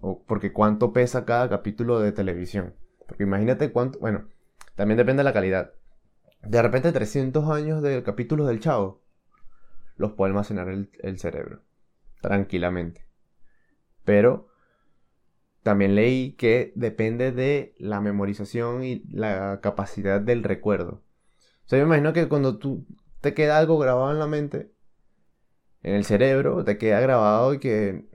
o 0.00 0.22
porque 0.24 0.52
cuánto 0.52 0.92
pesa 0.92 1.24
cada 1.24 1.48
capítulo 1.48 2.00
de 2.00 2.12
televisión. 2.12 2.74
Porque 3.06 3.22
imagínate 3.24 3.72
cuánto, 3.72 3.98
bueno, 4.00 4.28
también 4.74 4.98
depende 4.98 5.20
de 5.20 5.24
la 5.24 5.32
calidad. 5.32 5.72
De 6.42 6.62
repente 6.62 6.92
300 6.92 7.48
años 7.50 7.82
de 7.82 8.02
capítulos 8.02 8.48
del 8.48 8.60
Chavo 8.60 9.02
los 9.96 10.12
puede 10.12 10.30
almacenar 10.30 10.68
el, 10.68 11.18
cerebro, 11.18 11.62
tranquilamente. 12.22 13.06
Pero 14.04 14.48
también 15.62 15.94
leí 15.94 16.32
que 16.32 16.72
depende 16.74 17.32
de 17.32 17.74
la 17.78 18.00
memorización 18.00 18.82
y 18.82 19.02
la 19.10 19.60
capacidad 19.62 20.20
del 20.20 20.42
recuerdo. 20.42 21.02
O 21.66 21.68
sea, 21.68 21.78
yo 21.78 21.86
me 21.86 21.96
imagino 21.96 22.14
que 22.14 22.28
cuando 22.28 22.58
tú 22.58 22.86
te 23.20 23.34
queda 23.34 23.58
algo 23.58 23.78
grabado 23.78 24.10
en 24.10 24.18
la 24.18 24.26
mente, 24.26 24.72
en 25.82 25.94
el 25.94 26.04
cerebro, 26.04 26.64
te 26.64 26.78
queda 26.78 27.00
grabado 27.00 27.54
y 27.54 27.58
que... 27.58 28.08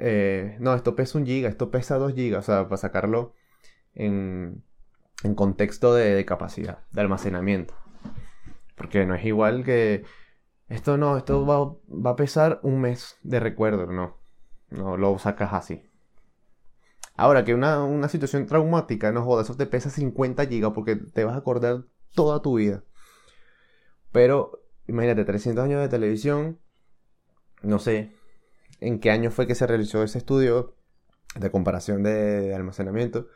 Eh, 0.00 0.56
no, 0.60 0.74
esto 0.74 0.94
pesa 0.94 1.18
un 1.18 1.26
giga, 1.26 1.48
esto 1.48 1.70
pesa 1.70 1.96
dos 1.96 2.14
gigas, 2.14 2.48
o 2.48 2.52
sea, 2.52 2.64
para 2.64 2.76
sacarlo 2.76 3.34
en, 3.94 4.64
en 5.22 5.34
contexto 5.34 5.94
de, 5.94 6.24
capacidad, 6.24 6.80
de 6.92 7.00
almacenamiento. 7.00 7.74
Porque 8.76 9.06
no 9.06 9.14
es 9.14 9.24
igual 9.24 9.64
que... 9.64 10.04
Esto 10.68 10.98
no, 10.98 11.16
esto 11.16 11.46
va, 11.46 11.74
va 11.88 12.10
a 12.10 12.16
pesar 12.16 12.60
un 12.62 12.80
mes 12.80 13.16
de 13.22 13.40
recuerdo, 13.40 13.86
no. 13.86 14.18
No 14.70 14.96
lo 14.96 15.18
sacas 15.18 15.54
así. 15.54 15.82
Ahora, 17.18 17.44
que 17.44 17.52
una, 17.52 18.08
situación 18.08 18.46
traumática, 18.46 19.10
no 19.10 19.24
jodas, 19.24 19.46
eso 19.46 19.56
te 19.56 19.66
pesa 19.66 19.90
50 19.90 20.46
gigas 20.46 20.72
porque 20.72 20.94
te 20.94 21.24
vas 21.24 21.34
a 21.34 21.38
acordar 21.38 21.84
toda 22.14 22.42
tu 22.42 22.58
vida. 22.58 22.84
Pero, 24.12 24.62
imagínate, 24.86 25.24
300 25.24 25.64
años 25.64 25.80
de 25.80 25.88
televisión, 25.88 26.60
no 27.62 27.80
sé 27.80 28.14
en 28.80 29.00
qué 29.00 29.10
año 29.10 29.32
fue 29.32 29.48
que 29.48 29.54
se 29.54 29.66
realizó 29.66 30.02
ese 30.02 30.18
estudio 30.18 30.76
de 31.34 31.50
comparación 31.50 32.02
de, 32.02 32.54
almacenamiento, 32.54 33.26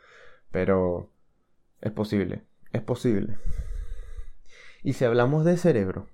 pero 0.51 1.11
es 1.83 1.91
posible, 1.91 2.45
es 2.71 2.81
posible. 2.81 3.37
Y 4.83 4.93
si 4.93 5.03
hablamos 5.03 5.43
de 5.43 5.57
cerebro, 5.57 6.07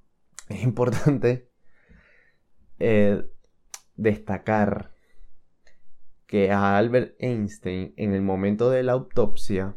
es 0.48 0.62
importante 0.62 1.50
eh, 2.78 3.28
destacar 3.96 4.92
que 6.26 6.52
a 6.52 6.78
Albert 6.78 7.16
Einstein 7.18 7.92
en 7.96 8.14
el 8.14 8.22
momento 8.22 8.70
de 8.70 8.84
la 8.84 8.92
autopsia, 8.92 9.76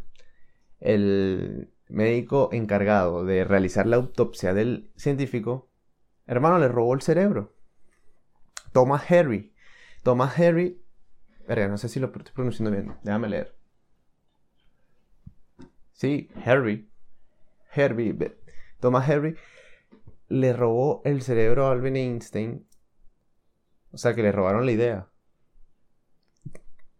el 0.79 1.73
médico 1.87 2.49
encargado 2.51 3.25
de 3.25 3.43
realizar 3.43 3.87
la 3.87 3.95
autopsia 3.95 4.53
del 4.53 4.91
científico, 4.95 5.71
hermano, 6.27 6.59
le 6.59 6.67
robó 6.67 6.93
el 6.93 7.01
cerebro. 7.01 7.55
Thomas 8.71 9.09
Harry. 9.09 9.55
Thomas 10.03 10.37
Harry, 10.39 10.79
verga, 11.47 11.67
no 11.67 11.77
sé 11.77 11.89
si 11.89 11.99
lo 11.99 12.07
estoy 12.07 12.33
pronunciando 12.33 12.71
bien, 12.71 12.95
déjame 13.03 13.29
leer. 13.29 13.58
Sí, 15.99 16.29
Harry. 16.45 16.89
Harry. 17.75 18.17
Thomas 18.79 19.09
Harry 19.09 19.35
le 20.29 20.53
robó 20.53 21.01
el 21.03 21.21
cerebro 21.21 21.67
a 21.67 21.73
Albert 21.73 21.97
Einstein. 21.97 22.65
O 23.91 23.97
sea, 23.97 24.15
que 24.15 24.23
le 24.23 24.31
robaron 24.31 24.65
la 24.65 24.71
idea. 24.71 25.09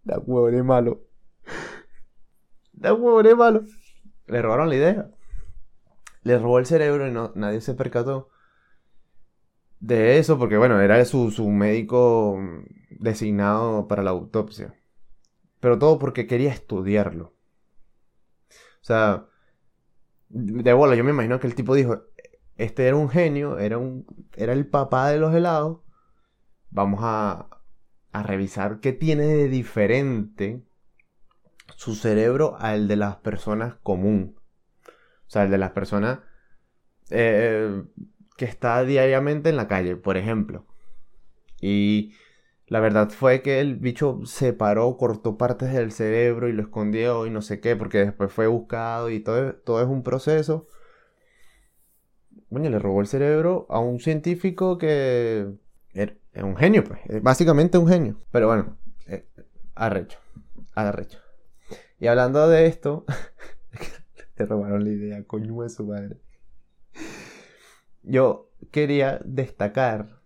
Da 0.04 0.20
huevo 0.20 0.64
malo. 0.66 1.06
Da 2.74 2.94
huevo 2.94 3.38
malo. 3.38 3.64
Le 4.28 4.42
robaron 4.42 4.68
la 4.68 4.76
idea. 4.76 5.12
Le 6.24 6.38
robó 6.38 6.60
el 6.60 6.66
cerebro 6.66 7.08
y 7.08 7.12
no, 7.12 7.32
nadie 7.36 7.62
se 7.62 7.76
percató 7.76 8.28
de 9.80 10.18
eso 10.18 10.38
porque, 10.38 10.58
bueno, 10.58 10.82
era 10.82 11.06
su, 11.06 11.32
su 11.32 11.48
médico 11.48 12.38
designado 12.90 13.88
para 13.88 14.04
la 14.04 14.10
autopsia. 14.10 14.76
Pero 15.62 15.80
todo 15.80 16.00
porque 16.00 16.28
quería 16.28 16.52
estudiarlo. 16.52 17.39
O 18.82 18.86
sea, 18.86 19.26
de 20.30 20.74
bola, 20.74 20.96
yo 20.96 21.04
me 21.04 21.12
imagino 21.12 21.40
que 21.40 21.48
el 21.48 21.56
tipo 21.56 21.76
dijo, 21.76 22.04
este 22.58 22.88
era 22.88 22.96
un 22.96 23.10
genio, 23.10 23.60
era, 23.60 23.78
un, 23.78 24.06
era 24.36 24.54
el 24.54 24.68
papá 24.68 25.10
de 25.10 25.20
los 25.20 25.34
helados, 25.34 25.80
vamos 26.70 27.00
a, 27.04 27.50
a 28.12 28.24
revisar 28.24 28.80
qué 28.80 28.94
tiene 28.94 29.26
de 29.26 29.50
diferente 29.50 30.64
su 31.76 31.96
cerebro 31.96 32.58
al 32.60 32.88
de 32.88 32.96
las 32.96 33.18
personas 33.18 33.76
común. 33.84 34.36
O 34.86 35.30
sea, 35.32 35.44
el 35.44 35.52
de 35.52 35.58
las 35.58 35.72
personas 35.72 36.20
eh, 37.10 37.84
que 38.38 38.46
está 38.46 38.84
diariamente 38.84 39.50
en 39.50 39.58
la 39.58 39.68
calle, 39.68 39.96
por 39.96 40.18
ejemplo. 40.18 40.66
Y 41.62 42.14
la 42.70 42.80
verdad 42.80 43.10
fue 43.10 43.42
que 43.42 43.60
el 43.60 43.76
bicho 43.76 44.22
separó, 44.26 44.96
cortó 44.96 45.38
partes 45.38 45.74
del 45.74 45.92
cerebro 45.92 46.48
y 46.48 46.54
lo 46.54 46.62
escondió 46.62 47.26
y 47.26 47.32
no 47.32 47.42
sé 47.42 47.60
qué, 47.60 47.76
porque 47.76 47.98
después 47.98 48.32
fue 48.32 48.46
buscado 48.48 49.10
y 49.10 49.20
todo, 49.20 49.56
todo 49.56 49.82
es 49.82 49.88
un 49.88 50.04
proceso. 50.04 50.68
Bueno, 52.50 52.70
le 52.70 52.80
robó 52.80 53.02
el 53.02 53.08
cerebro 53.08 53.66
a 53.70 53.80
un 53.80 54.00
científico 54.00 54.78
que 54.78 55.52
es 55.94 56.44
un 56.44 56.56
genio, 56.56 56.84
pues. 56.84 57.00
Es 57.08 57.24
básicamente 57.24 57.78
un 57.78 57.88
genio. 57.88 58.18
Pero 58.32 58.48
bueno, 58.48 58.78
eh, 59.08 59.26
arrecho. 59.74 60.20
Arrecho. 60.76 61.20
Y 62.00 62.08
hablando 62.08 62.48
de 62.48 62.68
esto, 62.68 63.06
te 64.36 64.46
robaron 64.46 64.84
la 64.84 64.92
idea, 64.92 65.24
coño 65.26 65.64
de 65.64 65.70
su 65.70 65.86
madre. 65.86 66.18
Yo 68.04 68.52
quería 68.72 69.20
destacar 69.26 70.22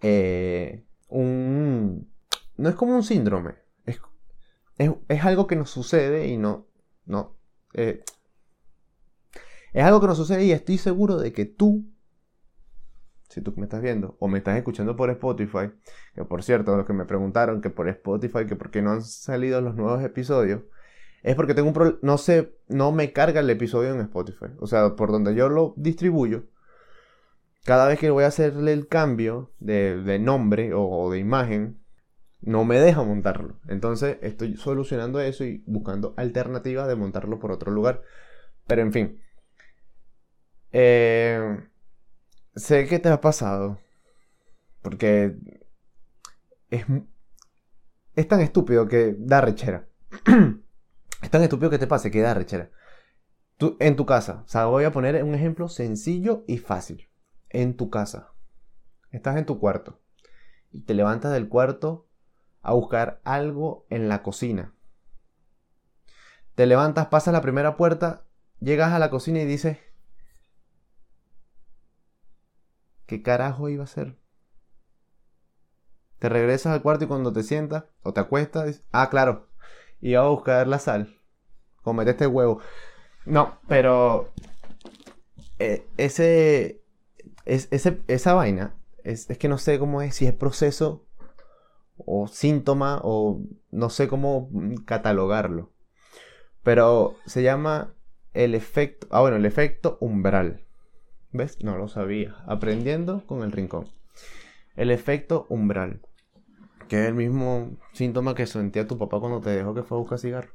eh, 0.00 0.84
un... 1.14 2.12
No 2.56 2.68
es 2.68 2.74
como 2.74 2.94
un 2.94 3.02
síndrome. 3.02 3.54
Es, 3.86 4.00
es, 5.08 5.24
algo 5.24 5.46
que 5.46 5.56
nos 5.56 5.70
sucede 5.70 6.28
y 6.28 6.36
no... 6.36 6.66
no 7.06 7.36
eh, 7.74 8.02
es 9.72 9.84
algo 9.84 10.00
que 10.00 10.06
nos 10.06 10.16
sucede 10.16 10.44
y 10.44 10.52
estoy 10.52 10.78
seguro 10.78 11.16
de 11.18 11.32
que 11.32 11.44
tú 11.44 11.84
si 13.28 13.40
tú 13.40 13.52
me 13.56 13.64
estás 13.64 13.82
viendo 13.82 14.16
o 14.20 14.28
me 14.28 14.38
estás 14.38 14.56
escuchando 14.56 14.94
por 14.94 15.10
Spotify, 15.10 15.72
que 16.14 16.24
por 16.24 16.44
cierto, 16.44 16.76
los 16.76 16.86
que 16.86 16.92
me 16.92 17.04
preguntaron 17.04 17.60
que 17.60 17.68
por 17.68 17.88
Spotify, 17.88 18.46
que 18.46 18.54
por 18.54 18.70
qué 18.70 18.80
no 18.80 18.92
han 18.92 19.02
salido 19.02 19.60
los 19.60 19.74
nuevos 19.74 20.04
episodios, 20.04 20.62
es 21.24 21.34
porque 21.34 21.54
tengo 21.54 21.68
un 21.68 21.74
problema, 21.74 21.98
no 22.02 22.16
sé, 22.16 22.56
no 22.68 22.92
me 22.92 23.12
carga 23.12 23.40
el 23.40 23.50
episodio 23.50 23.92
en 23.92 24.00
Spotify. 24.02 24.46
O 24.60 24.68
sea, 24.68 24.94
por 24.94 25.10
donde 25.10 25.34
yo 25.34 25.48
lo 25.48 25.74
distribuyo, 25.76 26.44
cada 27.64 27.88
vez 27.88 27.98
que 27.98 28.10
voy 28.10 28.24
a 28.24 28.28
hacerle 28.28 28.72
el 28.72 28.88
cambio 28.88 29.50
de, 29.58 30.18
nombre 30.20 30.72
o, 30.74 31.10
de 31.10 31.18
imagen, 31.18 31.80
no 32.42 32.64
me 32.64 32.78
deja 32.78 33.02
montarlo. 33.02 33.58
Entonces 33.68 34.18
estoy 34.20 34.56
solucionando 34.56 35.18
eso 35.20 35.44
y 35.44 35.64
buscando 35.66 36.14
alternativas 36.18 36.86
de 36.86 36.94
montarlo 36.94 37.38
por 37.40 37.52
otro 37.52 37.72
lugar. 37.72 38.02
Pero 38.66 38.82
en 38.82 38.92
fin. 38.92 39.20
Eh, 40.72 41.58
sé 42.54 42.86
que 42.86 42.98
te 42.98 43.08
ha 43.08 43.20
pasado. 43.22 43.78
Porque 44.82 45.34
es, 46.68 48.28
tan 48.28 48.40
estúpido 48.40 48.86
que 48.86 49.16
da 49.18 49.40
rechera. 49.40 49.88
es 51.22 51.30
tan 51.30 51.42
estúpido 51.42 51.70
que 51.70 51.78
te 51.78 51.86
pase 51.86 52.10
que 52.10 52.20
da 52.20 52.34
rechera. 52.34 52.70
Tú, 53.56 53.78
en 53.80 53.96
tu 53.96 54.04
casa, 54.04 54.42
o 54.44 54.48
sea, 54.48 54.66
voy 54.66 54.84
a 54.84 54.92
poner 54.92 55.22
un 55.24 55.34
ejemplo 55.34 55.68
sencillo 55.70 56.44
y 56.46 56.58
fácil. 56.58 57.08
En 57.54 57.76
tu 57.76 57.88
casa. 57.88 58.32
Estás 59.10 59.36
en 59.36 59.46
tu 59.46 59.60
cuarto. 59.60 60.00
Y 60.72 60.80
te 60.80 60.92
levantas 60.92 61.32
del 61.32 61.48
cuarto 61.48 62.08
a 62.62 62.72
buscar 62.72 63.20
algo 63.24 63.86
en 63.90 64.08
la 64.08 64.22
cocina. 64.22 64.74
Te 66.56 66.66
levantas, 66.66 67.06
pasas 67.06 67.32
la 67.32 67.40
primera 67.40 67.76
puerta, 67.76 68.24
llegas 68.60 68.92
a 68.92 68.98
la 68.98 69.10
cocina 69.10 69.40
y 69.40 69.44
dices, 69.44 69.78
¿Qué 73.06 73.22
carajo 73.22 73.68
iba 73.68 73.84
a 73.84 73.88
ser? 73.88 74.16
Te 76.18 76.28
regresas 76.28 76.72
al 76.72 76.82
cuarto 76.82 77.04
y 77.04 77.08
cuando 77.08 77.32
te 77.32 77.42
sientas 77.42 77.84
o 78.02 78.14
te 78.14 78.20
acuestas, 78.20 78.82
ah, 78.92 79.10
claro, 79.10 79.48
iba 80.00 80.22
a 80.22 80.28
buscar 80.28 80.66
la 80.66 80.78
sal. 80.78 81.20
Comete 81.82 82.12
este 82.12 82.26
huevo. 82.26 82.60
No, 83.26 83.58
pero 83.68 84.32
eh, 85.58 85.86
ese, 85.98 86.83
es, 87.44 87.68
ese, 87.70 88.00
esa 88.08 88.34
vaina, 88.34 88.74
es, 89.02 89.28
es 89.30 89.38
que 89.38 89.48
no 89.48 89.58
sé 89.58 89.78
cómo 89.78 90.02
es, 90.02 90.14
si 90.14 90.26
es 90.26 90.32
proceso 90.32 91.06
o 91.96 92.26
síntoma 92.26 93.00
o 93.02 93.40
no 93.70 93.90
sé 93.90 94.08
cómo 94.08 94.50
catalogarlo. 94.84 95.70
Pero 96.62 97.16
se 97.26 97.42
llama 97.42 97.94
el 98.32 98.54
efecto, 98.54 99.06
ah 99.10 99.20
bueno, 99.20 99.36
el 99.36 99.46
efecto 99.46 99.98
umbral. 100.00 100.64
¿Ves? 101.30 101.58
No 101.62 101.76
lo 101.76 101.88
sabía. 101.88 102.36
Aprendiendo 102.46 103.26
con 103.26 103.42
el 103.42 103.52
rincón. 103.52 103.88
El 104.76 104.90
efecto 104.90 105.46
umbral. 105.48 106.00
Que 106.88 107.02
es 107.02 107.08
el 107.08 107.14
mismo 107.14 107.76
síntoma 107.92 108.34
que 108.34 108.46
sentía 108.46 108.86
tu 108.86 108.98
papá 108.98 109.20
cuando 109.20 109.40
te 109.40 109.50
dejó 109.50 109.74
que 109.74 109.82
fue 109.82 109.98
a 109.98 110.00
buscar 110.00 110.18
cigarro. 110.18 110.52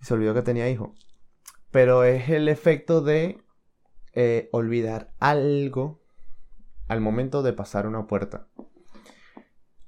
Y 0.00 0.04
se 0.04 0.14
olvidó 0.14 0.34
que 0.34 0.42
tenía 0.42 0.68
hijo. 0.68 0.94
Pero 1.70 2.04
es 2.04 2.28
el 2.28 2.48
efecto 2.48 3.00
de 3.00 3.38
eh, 4.14 4.48
olvidar 4.52 5.12
algo 5.20 5.99
al 6.90 7.00
momento 7.00 7.44
de 7.44 7.52
pasar 7.52 7.86
una 7.86 8.08
puerta. 8.08 8.48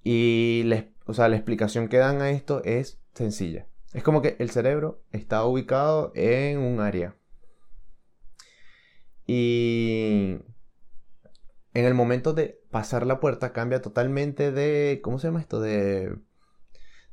Y 0.04 0.62
o 1.04 1.14
sea, 1.14 1.28
la 1.28 1.34
explicación 1.34 1.88
que 1.88 1.96
dan 1.96 2.22
a 2.22 2.30
esto 2.30 2.62
es 2.62 3.00
sencilla. 3.12 3.66
Es 3.92 4.04
como 4.04 4.22
que 4.22 4.36
el 4.38 4.50
cerebro 4.50 5.02
está 5.10 5.44
ubicado 5.44 6.12
en 6.14 6.60
un 6.60 6.80
área. 6.80 7.16
Y 9.26 10.38
en 11.74 11.84
el 11.84 11.94
momento 11.94 12.34
de 12.34 12.60
pasar 12.70 13.04
la 13.04 13.18
puerta 13.18 13.52
cambia 13.52 13.82
totalmente 13.82 14.52
de... 14.52 15.00
¿Cómo 15.02 15.18
se 15.18 15.26
llama 15.26 15.40
esto? 15.40 15.60
De, 15.60 16.16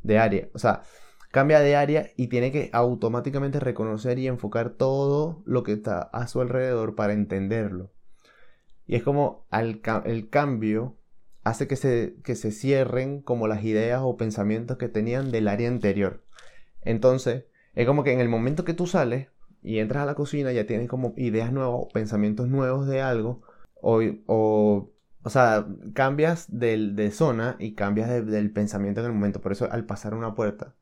de 0.04 0.20
área. 0.20 0.50
O 0.54 0.60
sea, 0.60 0.84
cambia 1.32 1.62
de 1.62 1.76
área 1.76 2.12
y 2.16 2.28
tiene 2.28 2.52
que 2.52 2.70
automáticamente 2.74 3.60
reconocer 3.60 4.20
y 4.20 4.28
enfocar 4.28 4.70
todo 4.70 5.42
lo 5.48 5.64
que 5.64 5.74
está 5.74 6.00
a 6.00 6.28
su 6.28 6.42
alrededor 6.42 6.94
para 6.94 7.14
entenderlo. 7.14 7.92
Y 8.90 8.96
es 8.96 9.04
como 9.04 9.46
el 9.52 10.30
cambio 10.32 10.98
hace 11.44 11.68
que 11.68 11.76
se, 11.76 12.16
que 12.24 12.34
se 12.34 12.52
cierren 12.52 13.22
como 13.22 13.48
las 13.48 13.64
ideas 13.64 14.02
o 14.04 14.18
pensamientos 14.18 14.80
que 14.80 14.90
tenían 14.90 15.30
del 15.30 15.48
área 15.48 15.70
anterior. 15.70 16.24
Entonces, 16.82 17.46
es 17.76 17.86
como 17.86 18.04
que 18.04 18.14
en 18.14 18.20
el 18.20 18.30
momento 18.30 18.66
que 18.66 18.74
tú 18.74 18.88
sales 18.88 19.28
y 19.62 19.78
entras 19.78 20.02
a 20.02 20.06
la 20.08 20.16
cocina 20.16 20.52
ya 20.54 20.66
tienes 20.66 20.90
como 20.90 21.14
ideas 21.18 21.54
nuevas 21.54 21.72
o 21.76 21.88
pensamientos 21.90 22.48
nuevos 22.48 22.88
de 22.88 23.00
algo. 23.00 23.44
O, 23.80 24.02
o, 24.26 24.92
o 25.22 25.30
sea, 25.30 25.68
cambias 25.94 26.48
del, 26.50 26.96
de 26.96 27.12
zona 27.12 27.58
y 27.60 27.76
cambias 27.76 28.10
del 28.26 28.52
pensamiento 28.52 29.02
en 29.02 29.06
el 29.06 29.14
momento. 29.14 29.40
Por 29.40 29.52
eso 29.52 29.72
al 29.72 29.86
pasar 29.86 30.16
una 30.16 30.34
puerta. 30.34 30.74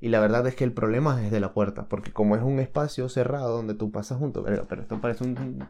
Y 0.00 0.08
la 0.08 0.18
verdad 0.18 0.44
es 0.48 0.56
que 0.56 0.64
el 0.64 0.72
problema 0.72 1.24
es 1.24 1.30
de 1.30 1.38
la 1.38 1.54
puerta. 1.54 1.86
Porque 1.88 2.12
como 2.12 2.34
es 2.34 2.42
un 2.42 2.58
espacio 2.58 3.08
cerrado 3.08 3.56
donde 3.56 3.74
tú 3.74 3.92
pasas 3.92 4.18
junto. 4.18 4.42
Pero, 4.42 4.66
esto 4.68 5.00
parece 5.00 5.22
un 5.22 5.68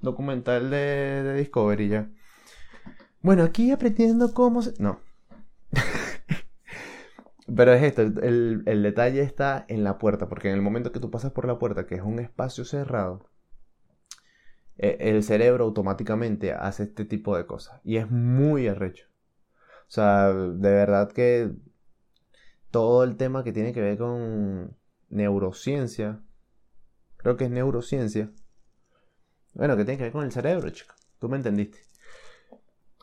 documental 0.00 0.70
de, 0.70 1.22
de 1.22 1.34
Discovery 1.34 1.88
ya. 1.88 2.10
Bueno, 3.20 3.42
aquí 3.42 3.70
aprendiendo 3.72 4.32
cómo 4.32 4.62
se... 4.62 4.80
No. 4.80 5.00
Pero 7.54 7.72
es 7.72 7.82
esto, 7.82 8.02
el, 8.02 8.82
detalle 8.82 9.22
está 9.22 9.64
en 9.68 9.82
la 9.82 9.98
puerta, 9.98 10.28
porque 10.28 10.48
en 10.48 10.54
el 10.54 10.62
momento 10.62 10.92
que 10.92 11.00
tú 11.00 11.10
pasas 11.10 11.32
por 11.32 11.46
la 11.46 11.58
puerta, 11.58 11.86
que 11.86 11.94
es 11.96 12.02
un 12.02 12.18
espacio 12.18 12.64
cerrado, 12.64 13.28
e, 14.76 14.96
el 15.00 15.22
cerebro 15.22 15.64
automáticamente 15.64 16.52
hace 16.52 16.84
este 16.84 17.04
tipo 17.04 17.36
de 17.36 17.46
cosas. 17.46 17.80
Y 17.84 17.96
es 17.96 18.10
muy 18.10 18.68
arrecho. 18.68 19.06
O 19.88 19.90
sea, 19.90 20.28
de 20.32 20.70
verdad 20.70 21.10
que 21.10 21.52
todo 22.70 23.02
el 23.02 23.16
tema 23.16 23.42
que 23.44 23.52
tiene 23.52 23.72
que 23.72 23.80
ver 23.80 23.98
con 23.98 24.76
neurociencia, 25.08 26.20
creo 27.16 27.36
que 27.36 27.44
es 27.44 27.50
neurociencia. 27.50 28.30
Bueno, 29.58 29.76
que 29.76 29.84
tiene 29.84 29.98
que 29.98 30.04
ver 30.04 30.12
con 30.12 30.24
el 30.24 30.30
cerebro, 30.32 30.70
chico. 30.70 30.94
Tú 31.18 31.28
me 31.28 31.36
entendiste. 31.36 31.80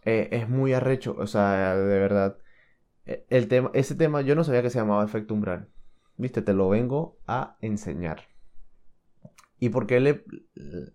Eh, 0.05 0.29
es 0.31 0.49
muy 0.49 0.73
arrecho, 0.73 1.15
o 1.19 1.27
sea, 1.27 1.75
de 1.75 1.99
verdad. 1.99 2.37
E, 3.05 3.25
el 3.29 3.49
tema, 3.49 3.71
ese 3.73 3.95
tema 3.95 4.21
yo 4.21 4.35
no 4.35 4.43
sabía 4.45 4.61
que 4.61 4.69
se 4.69 4.79
llamaba 4.79 5.03
efecto 5.03 5.33
umbral. 5.33 5.67
Viste, 6.17 6.41
te 6.41 6.53
lo 6.53 6.69
vengo 6.69 7.17
a 7.27 7.57
enseñar. 7.61 8.21
¿Y 9.59 9.69
por 9.69 9.85
qué 9.85 9.99
le, 9.99 10.23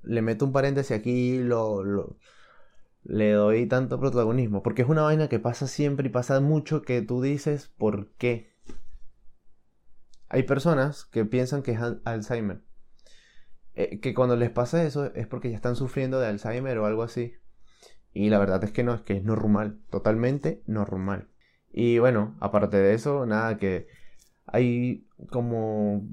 le 0.03 0.23
meto 0.23 0.46
un 0.46 0.53
paréntesis 0.53 0.96
aquí 0.96 1.35
y 1.35 1.38
lo, 1.42 2.16
le 3.05 3.33
doy 3.33 3.66
tanto 3.66 4.01
protagonismo? 4.01 4.62
Porque 4.62 4.83
es 4.83 4.88
una 4.88 5.03
vaina 5.03 5.29
que 5.29 5.38
pasa 5.40 5.66
siempre 5.66 6.09
y 6.09 6.11
pasa 6.11 6.40
mucho 6.40 6.83
que 6.83 7.03
tú 7.03 7.20
dices 7.20 7.68
¿por 7.77 8.12
qué? 8.12 8.51
Hay 10.31 10.44
personas 10.44 11.05
que 11.05 11.27
piensan 11.27 11.62
que 11.62 11.73
es 11.73 11.81
Alzheimer. 12.05 12.62
Eh, 13.80 13.98
que 14.00 14.12
cuando 14.14 14.36
les 14.36 14.50
pasa 14.50 14.84
eso 14.84 15.06
es 15.14 15.26
porque 15.26 15.48
ya 15.50 15.56
están 15.56 15.74
sufriendo 15.74 16.20
de 16.20 16.26
Alzheimer 16.26 16.78
o 16.78 16.86
algo 16.86 17.02
así. 17.02 17.34
Y 18.12 18.28
la 18.30 18.38
verdad 18.38 18.62
es 18.64 18.72
que 18.72 18.82
no, 18.84 18.94
es 18.94 19.02
que 19.02 19.16
es 19.16 19.24
normal, 19.24 19.80
totalmente 19.90 20.62
normal. 20.66 21.28
Y 21.72 21.98
bueno, 21.98 22.36
aparte 22.40 22.76
de 22.76 22.94
eso, 22.94 23.24
nada, 23.26 23.56
que 23.58 23.86
hay 24.46 25.06
como 25.30 26.06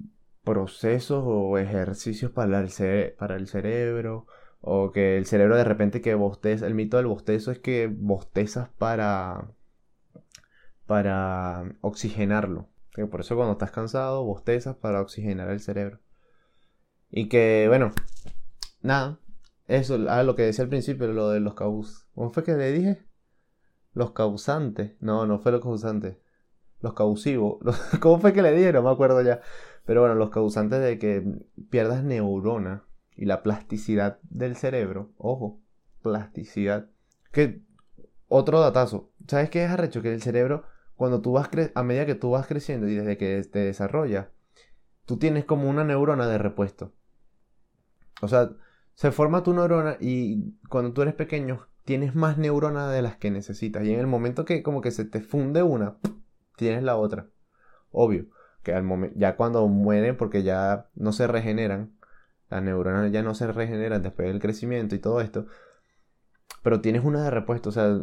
procesos 0.43 1.23
o 1.25 1.57
ejercicios 1.57 2.31
para 2.31 2.59
el, 2.59 2.69
cerebro, 2.69 4.27
o 4.61 4.91
que 4.91 5.17
el 5.17 5.25
cerebro 5.25 5.57
de 5.57 5.63
repente 5.65 6.01
que 6.01 6.15
bosteza, 6.15 6.67
el 6.67 6.75
mito 6.75 6.97
del 6.97 7.07
bostezo 7.07 7.51
es 7.51 7.59
que 7.59 7.87
bostezas 7.87 8.69
para, 8.77 9.51
para 10.85 11.75
oxigenarlo. 11.81 12.69
por 13.11 13.21
eso 13.21 13.35
cuando 13.35 13.53
estás 13.53 13.71
cansado, 13.71 14.23
bostezas 14.23 14.75
para 14.77 15.01
oxigenar 15.01 15.49
el 15.49 15.59
cerebro. 15.59 15.99
Y 17.09 17.29
que, 17.29 17.65
bueno, 17.67 17.91
nada, 18.81 19.19
eso, 19.67 19.97
ah, 20.09 20.23
lo 20.23 20.35
que 20.35 20.43
decía 20.43 20.63
al 20.63 20.69
principio, 20.69 21.07
lo 21.07 21.29
de 21.29 21.39
los 21.39 21.53
caus. 21.53 22.07
¿Cómo 22.15 22.29
fue 22.29 22.43
que 22.43 22.53
le 22.53 22.71
dije? 22.71 23.03
Los 23.93 24.11
causantes. 24.11 24.93
No, 25.01 25.25
no 25.25 25.39
fue 25.39 25.51
los 25.51 25.61
causantes. 25.61 26.17
Los 26.81 26.93
causivos. 26.93 27.57
¿Cómo 27.99 28.19
fue 28.19 28.33
que 28.33 28.41
le 28.41 28.53
dije? 28.53 28.71
No 28.73 28.83
me 28.83 28.91
acuerdo 28.91 29.21
ya. 29.21 29.41
Pero 29.85 30.01
bueno, 30.01 30.15
los 30.15 30.29
causantes 30.29 30.81
de 30.81 30.99
que 30.99 31.23
pierdas 31.69 32.03
neurona 32.03 32.85
y 33.15 33.25
la 33.25 33.43
plasticidad 33.43 34.19
del 34.23 34.55
cerebro. 34.55 35.11
Ojo, 35.17 35.59
plasticidad. 36.01 36.89
Que 37.31 37.61
otro 38.27 38.59
datazo. 38.59 39.11
¿Sabes 39.27 39.49
qué 39.49 39.65
es 39.65 39.71
arrecho? 39.71 40.01
Que 40.01 40.13
el 40.13 40.21
cerebro, 40.21 40.63
cuando 40.95 41.21
tú 41.21 41.33
vas 41.33 41.49
a 41.73 41.83
medida 41.83 42.05
que 42.05 42.15
tú 42.15 42.31
vas 42.31 42.47
creciendo 42.47 42.87
y 42.87 42.95
desde 42.95 43.17
que 43.17 43.41
te 43.43 43.59
desarrolla, 43.59 44.31
tú 45.05 45.17
tienes 45.17 45.45
como 45.45 45.69
una 45.69 45.83
neurona 45.83 46.27
de 46.27 46.37
repuesto. 46.37 46.93
O 48.21 48.27
sea, 48.27 48.51
se 48.95 49.11
forma 49.11 49.43
tu 49.43 49.53
neurona 49.53 49.97
y 49.99 50.53
cuando 50.69 50.93
tú 50.93 51.01
eres 51.01 51.13
pequeño 51.13 51.67
tienes 51.85 52.15
más 52.15 52.37
neuronas 52.37 52.91
de 52.91 53.01
las 53.01 53.15
que 53.17 53.31
necesitas. 53.31 53.85
Y 53.85 53.93
en 53.93 53.99
el 53.99 54.07
momento 54.07 54.43
que 54.43 54.63
como 54.63 54.81
que 54.81 54.91
se 54.91 55.05
te 55.05 55.21
funde 55.21 55.63
una, 55.63 55.97
tienes 56.57 56.83
la 56.83 56.97
otra. 56.97 57.27
Obvio, 57.91 58.25
que 58.63 58.73
al 58.73 58.83
momento, 58.83 59.17
ya 59.17 59.37
cuando 59.37 59.67
mueren 59.67 60.17
porque 60.17 60.43
ya 60.43 60.89
no 60.95 61.13
se 61.13 61.27
regeneran, 61.27 61.93
las 62.49 62.61
neuronas 62.63 63.11
ya 63.11 63.23
no 63.23 63.35
se 63.35 63.47
regeneran 63.51 64.01
después 64.01 64.27
del 64.27 64.41
crecimiento 64.41 64.95
y 64.95 64.99
todo 64.99 65.21
esto. 65.21 65.45
Pero 66.63 66.81
tienes 66.81 67.05
una 67.05 67.23
de 67.23 67.31
repuesto, 67.31 67.69
o 67.69 67.71
sea, 67.71 68.01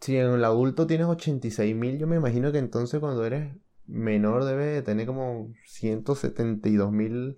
si 0.00 0.16
en 0.18 0.26
el 0.26 0.44
adulto 0.44 0.86
tienes 0.86 1.06
86.000, 1.06 1.98
yo 1.98 2.06
me 2.06 2.16
imagino 2.16 2.52
que 2.52 2.58
entonces 2.58 3.00
cuando 3.00 3.24
eres 3.24 3.56
menor 3.86 4.44
debes 4.44 4.74
de 4.74 4.82
tener 4.82 5.06
como 5.06 5.48
172.000 5.66 7.36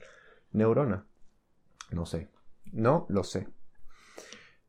neuronas. 0.52 1.04
No 1.90 2.06
sé. 2.06 2.28
No 2.72 3.06
lo 3.08 3.24
sé. 3.24 3.48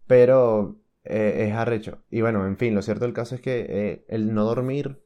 Pero 0.07 0.79
eh, 1.03 1.47
es 1.47 1.53
arrecho. 1.53 2.03
Y 2.09 2.21
bueno, 2.21 2.45
en 2.45 2.57
fin, 2.57 2.75
lo 2.75 2.81
cierto 2.81 3.05
del 3.05 3.13
caso 3.13 3.35
es 3.35 3.41
que 3.41 3.65
eh, 3.69 4.05
el 4.09 4.33
no 4.33 4.43
dormir, 4.43 5.01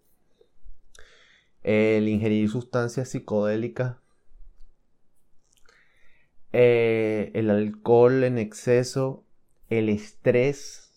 el 1.64 2.08
ingerir 2.08 2.50
sustancias 2.50 3.10
psicodélicas, 3.10 3.98
eh, 6.54 7.32
el 7.36 7.50
alcohol 7.50 8.24
en 8.24 8.40
exceso, 8.40 9.26
el 9.70 9.90
estrés, 9.90 10.92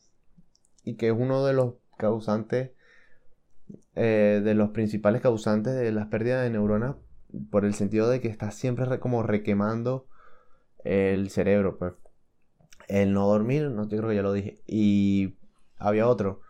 y 0.84 0.96
que 0.96 1.08
es 1.08 1.14
uno 1.16 1.44
de 1.44 1.52
los 1.52 1.74
causantes, 1.98 2.70
de 3.94 4.54
los 4.54 4.70
principales 4.70 5.22
causantes 5.22 5.74
de 5.74 5.92
las 5.92 6.08
pérdidas 6.08 6.42
de 6.42 6.50
neuronas, 6.50 6.96
por 7.50 7.64
el 7.64 7.74
sentido 7.74 8.08
de 8.08 8.20
que 8.20 8.28
estás 8.28 8.56
siempre 8.56 8.98
como 8.98 9.22
requemando 9.22 10.08
el 10.84 11.30
cerebro, 11.30 11.78
pues. 11.78 11.94
El 12.86 13.14
no 13.14 13.26
dormir, 13.26 13.70
no, 13.70 13.88
yo 13.88 13.96
creo 13.98 14.10
que 14.10 14.16
ya 14.16 14.22
lo 14.22 14.32
dije. 14.32 14.62
Y 14.66 15.38
había 15.78 16.06
otro. 16.06 16.42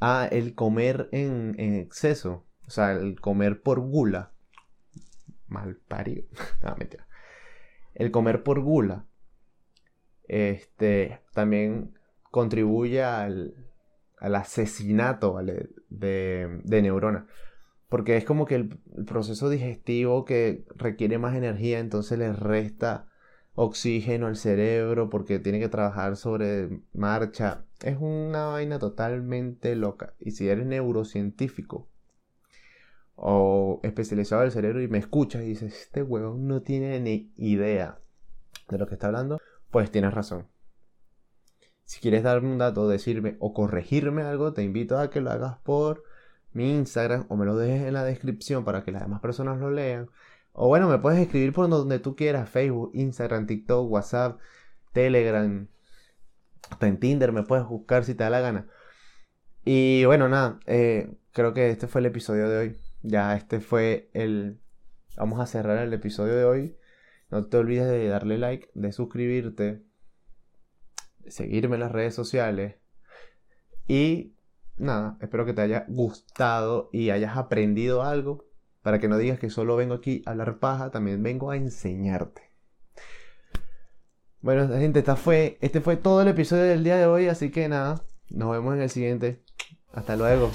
Ah, 0.00 0.28
el 0.30 0.54
comer 0.54 1.08
en, 1.12 1.54
exceso. 1.58 2.44
O 2.66 2.70
sea, 2.70 2.92
el 2.92 3.20
comer 3.20 3.62
por 3.62 3.80
gula. 3.80 4.32
Mal 5.46 5.76
parido. 5.76 6.24
no, 6.62 6.74
mentira. 6.76 7.06
El 7.94 8.10
comer 8.10 8.42
por 8.42 8.60
gula. 8.60 9.06
Este 10.24 11.20
también 11.34 11.98
contribuye 12.30 13.02
al, 13.02 13.54
al 14.18 14.34
asesinato 14.34 15.38
de, 15.38 15.68
de 16.64 16.82
neuronas. 16.82 17.24
Porque 17.92 18.16
es 18.16 18.24
como 18.24 18.46
que 18.46 18.54
el, 18.54 18.78
proceso 19.06 19.50
digestivo 19.50 20.24
que 20.24 20.64
requiere 20.76 21.18
más 21.18 21.36
energía, 21.36 21.78
entonces 21.78 22.18
le 22.18 22.32
resta 22.32 23.06
oxígeno 23.54 24.26
al 24.26 24.36
cerebro 24.36 25.10
porque 25.10 25.38
tiene 25.38 25.60
que 25.60 25.68
trabajar 25.68 26.16
sobre 26.16 26.80
marcha. 26.92 27.64
Es 27.82 27.96
una 28.00 28.46
vaina 28.46 28.78
totalmente 28.78 29.74
loca. 29.76 30.14
Y 30.18 30.32
si 30.32 30.48
eres 30.48 30.66
neurocientífico 30.66 31.88
o 33.14 33.80
especializado 33.82 34.42
del 34.42 34.52
cerebro 34.52 34.82
y 34.82 34.88
me 34.88 34.98
escuchas 34.98 35.42
y 35.42 35.48
dices, 35.48 35.74
este 35.74 36.02
huevón 36.02 36.46
no 36.46 36.62
tiene 36.62 36.98
ni 37.00 37.32
idea 37.36 37.98
de 38.68 38.78
lo 38.78 38.86
que 38.86 38.94
está 38.94 39.08
hablando, 39.08 39.40
pues 39.70 39.90
tienes 39.90 40.14
razón. 40.14 40.48
Si 41.84 42.00
quieres 42.00 42.22
darme 42.22 42.50
un 42.50 42.58
dato, 42.58 42.88
decirme 42.88 43.36
o 43.38 43.52
corregirme 43.52 44.22
algo, 44.22 44.52
te 44.52 44.62
invito 44.62 44.98
a 44.98 45.10
que 45.10 45.20
lo 45.20 45.30
hagas 45.30 45.58
por 45.58 46.04
mi 46.52 46.74
Instagram 46.74 47.26
o 47.28 47.36
me 47.36 47.44
lo 47.44 47.56
dejes 47.56 47.86
en 47.86 47.94
la 47.94 48.04
descripción 48.04 48.64
para 48.64 48.82
que 48.84 48.92
las 48.92 49.02
demás 49.02 49.20
personas 49.20 49.58
lo 49.58 49.70
lean. 49.70 50.08
O 50.52 50.68
bueno, 50.68 50.88
me 50.88 50.98
puedes 50.98 51.18
escribir 51.18 51.52
por 51.52 51.68
donde 51.68 51.98
tú 51.98 52.14
quieras, 52.14 52.48
Facebook, 52.48 52.90
Instagram, 52.94 53.46
TikTok, 53.46 53.90
WhatsApp, 53.90 54.38
Telegram, 54.92 55.66
hasta 56.70 56.86
en 56.86 56.98
Tinder 56.98 57.32
me 57.32 57.42
puedes 57.42 57.66
buscar 57.66 58.04
si 58.04 58.14
te 58.14 58.24
da 58.24 58.30
la 58.30 58.40
gana. 58.40 58.68
Y 59.64 60.04
bueno, 60.04 60.28
nada, 60.28 60.58
eh, 60.66 61.14
creo 61.32 61.52
que 61.54 61.70
este 61.70 61.86
fue 61.86 62.00
el 62.00 62.06
episodio 62.06 62.48
de 62.48 62.58
hoy. 62.58 62.76
Ya 63.02 63.36
este 63.36 63.60
fue 63.60 64.10
el... 64.12 64.60
Vamos 65.16 65.40
a 65.40 65.46
cerrar 65.46 65.78
el 65.78 65.92
episodio 65.92 66.34
de 66.34 66.44
hoy. 66.44 66.76
No 67.30 67.46
te 67.46 67.56
olvides 67.58 67.86
de 67.86 68.08
darle 68.08 68.38
like, 68.38 68.70
de 68.74 68.92
suscribirte, 68.92 69.82
de 71.18 71.30
seguirme 71.30 71.76
en 71.76 71.80
las 71.80 71.92
redes 71.92 72.14
sociales. 72.14 72.76
Y 73.86 74.34
nada, 74.76 75.18
espero 75.20 75.44
que 75.44 75.52
te 75.52 75.62
haya 75.62 75.84
gustado 75.88 76.88
y 76.92 77.10
hayas 77.10 77.36
aprendido 77.36 78.02
algo. 78.02 78.46
Para 78.82 78.98
que 78.98 79.08
no 79.08 79.16
digas 79.16 79.38
que 79.38 79.50
solo 79.50 79.76
vengo 79.76 79.94
aquí 79.94 80.22
a 80.26 80.30
hablar 80.30 80.58
paja, 80.58 80.90
también 80.90 81.22
vengo 81.22 81.50
a 81.50 81.56
enseñarte. 81.56 82.42
Bueno, 84.40 84.68
gente, 84.68 84.98
esta 84.98 85.14
fue, 85.14 85.56
este 85.60 85.80
fue 85.80 85.96
todo 85.96 86.20
el 86.22 86.28
episodio 86.28 86.64
del 86.64 86.82
día 86.82 86.96
de 86.96 87.06
hoy, 87.06 87.28
así 87.28 87.50
que 87.50 87.68
nada, 87.68 88.04
nos 88.28 88.50
vemos 88.50 88.74
en 88.74 88.82
el 88.82 88.90
siguiente. 88.90 89.40
Hasta 89.92 90.16
luego. 90.16 90.50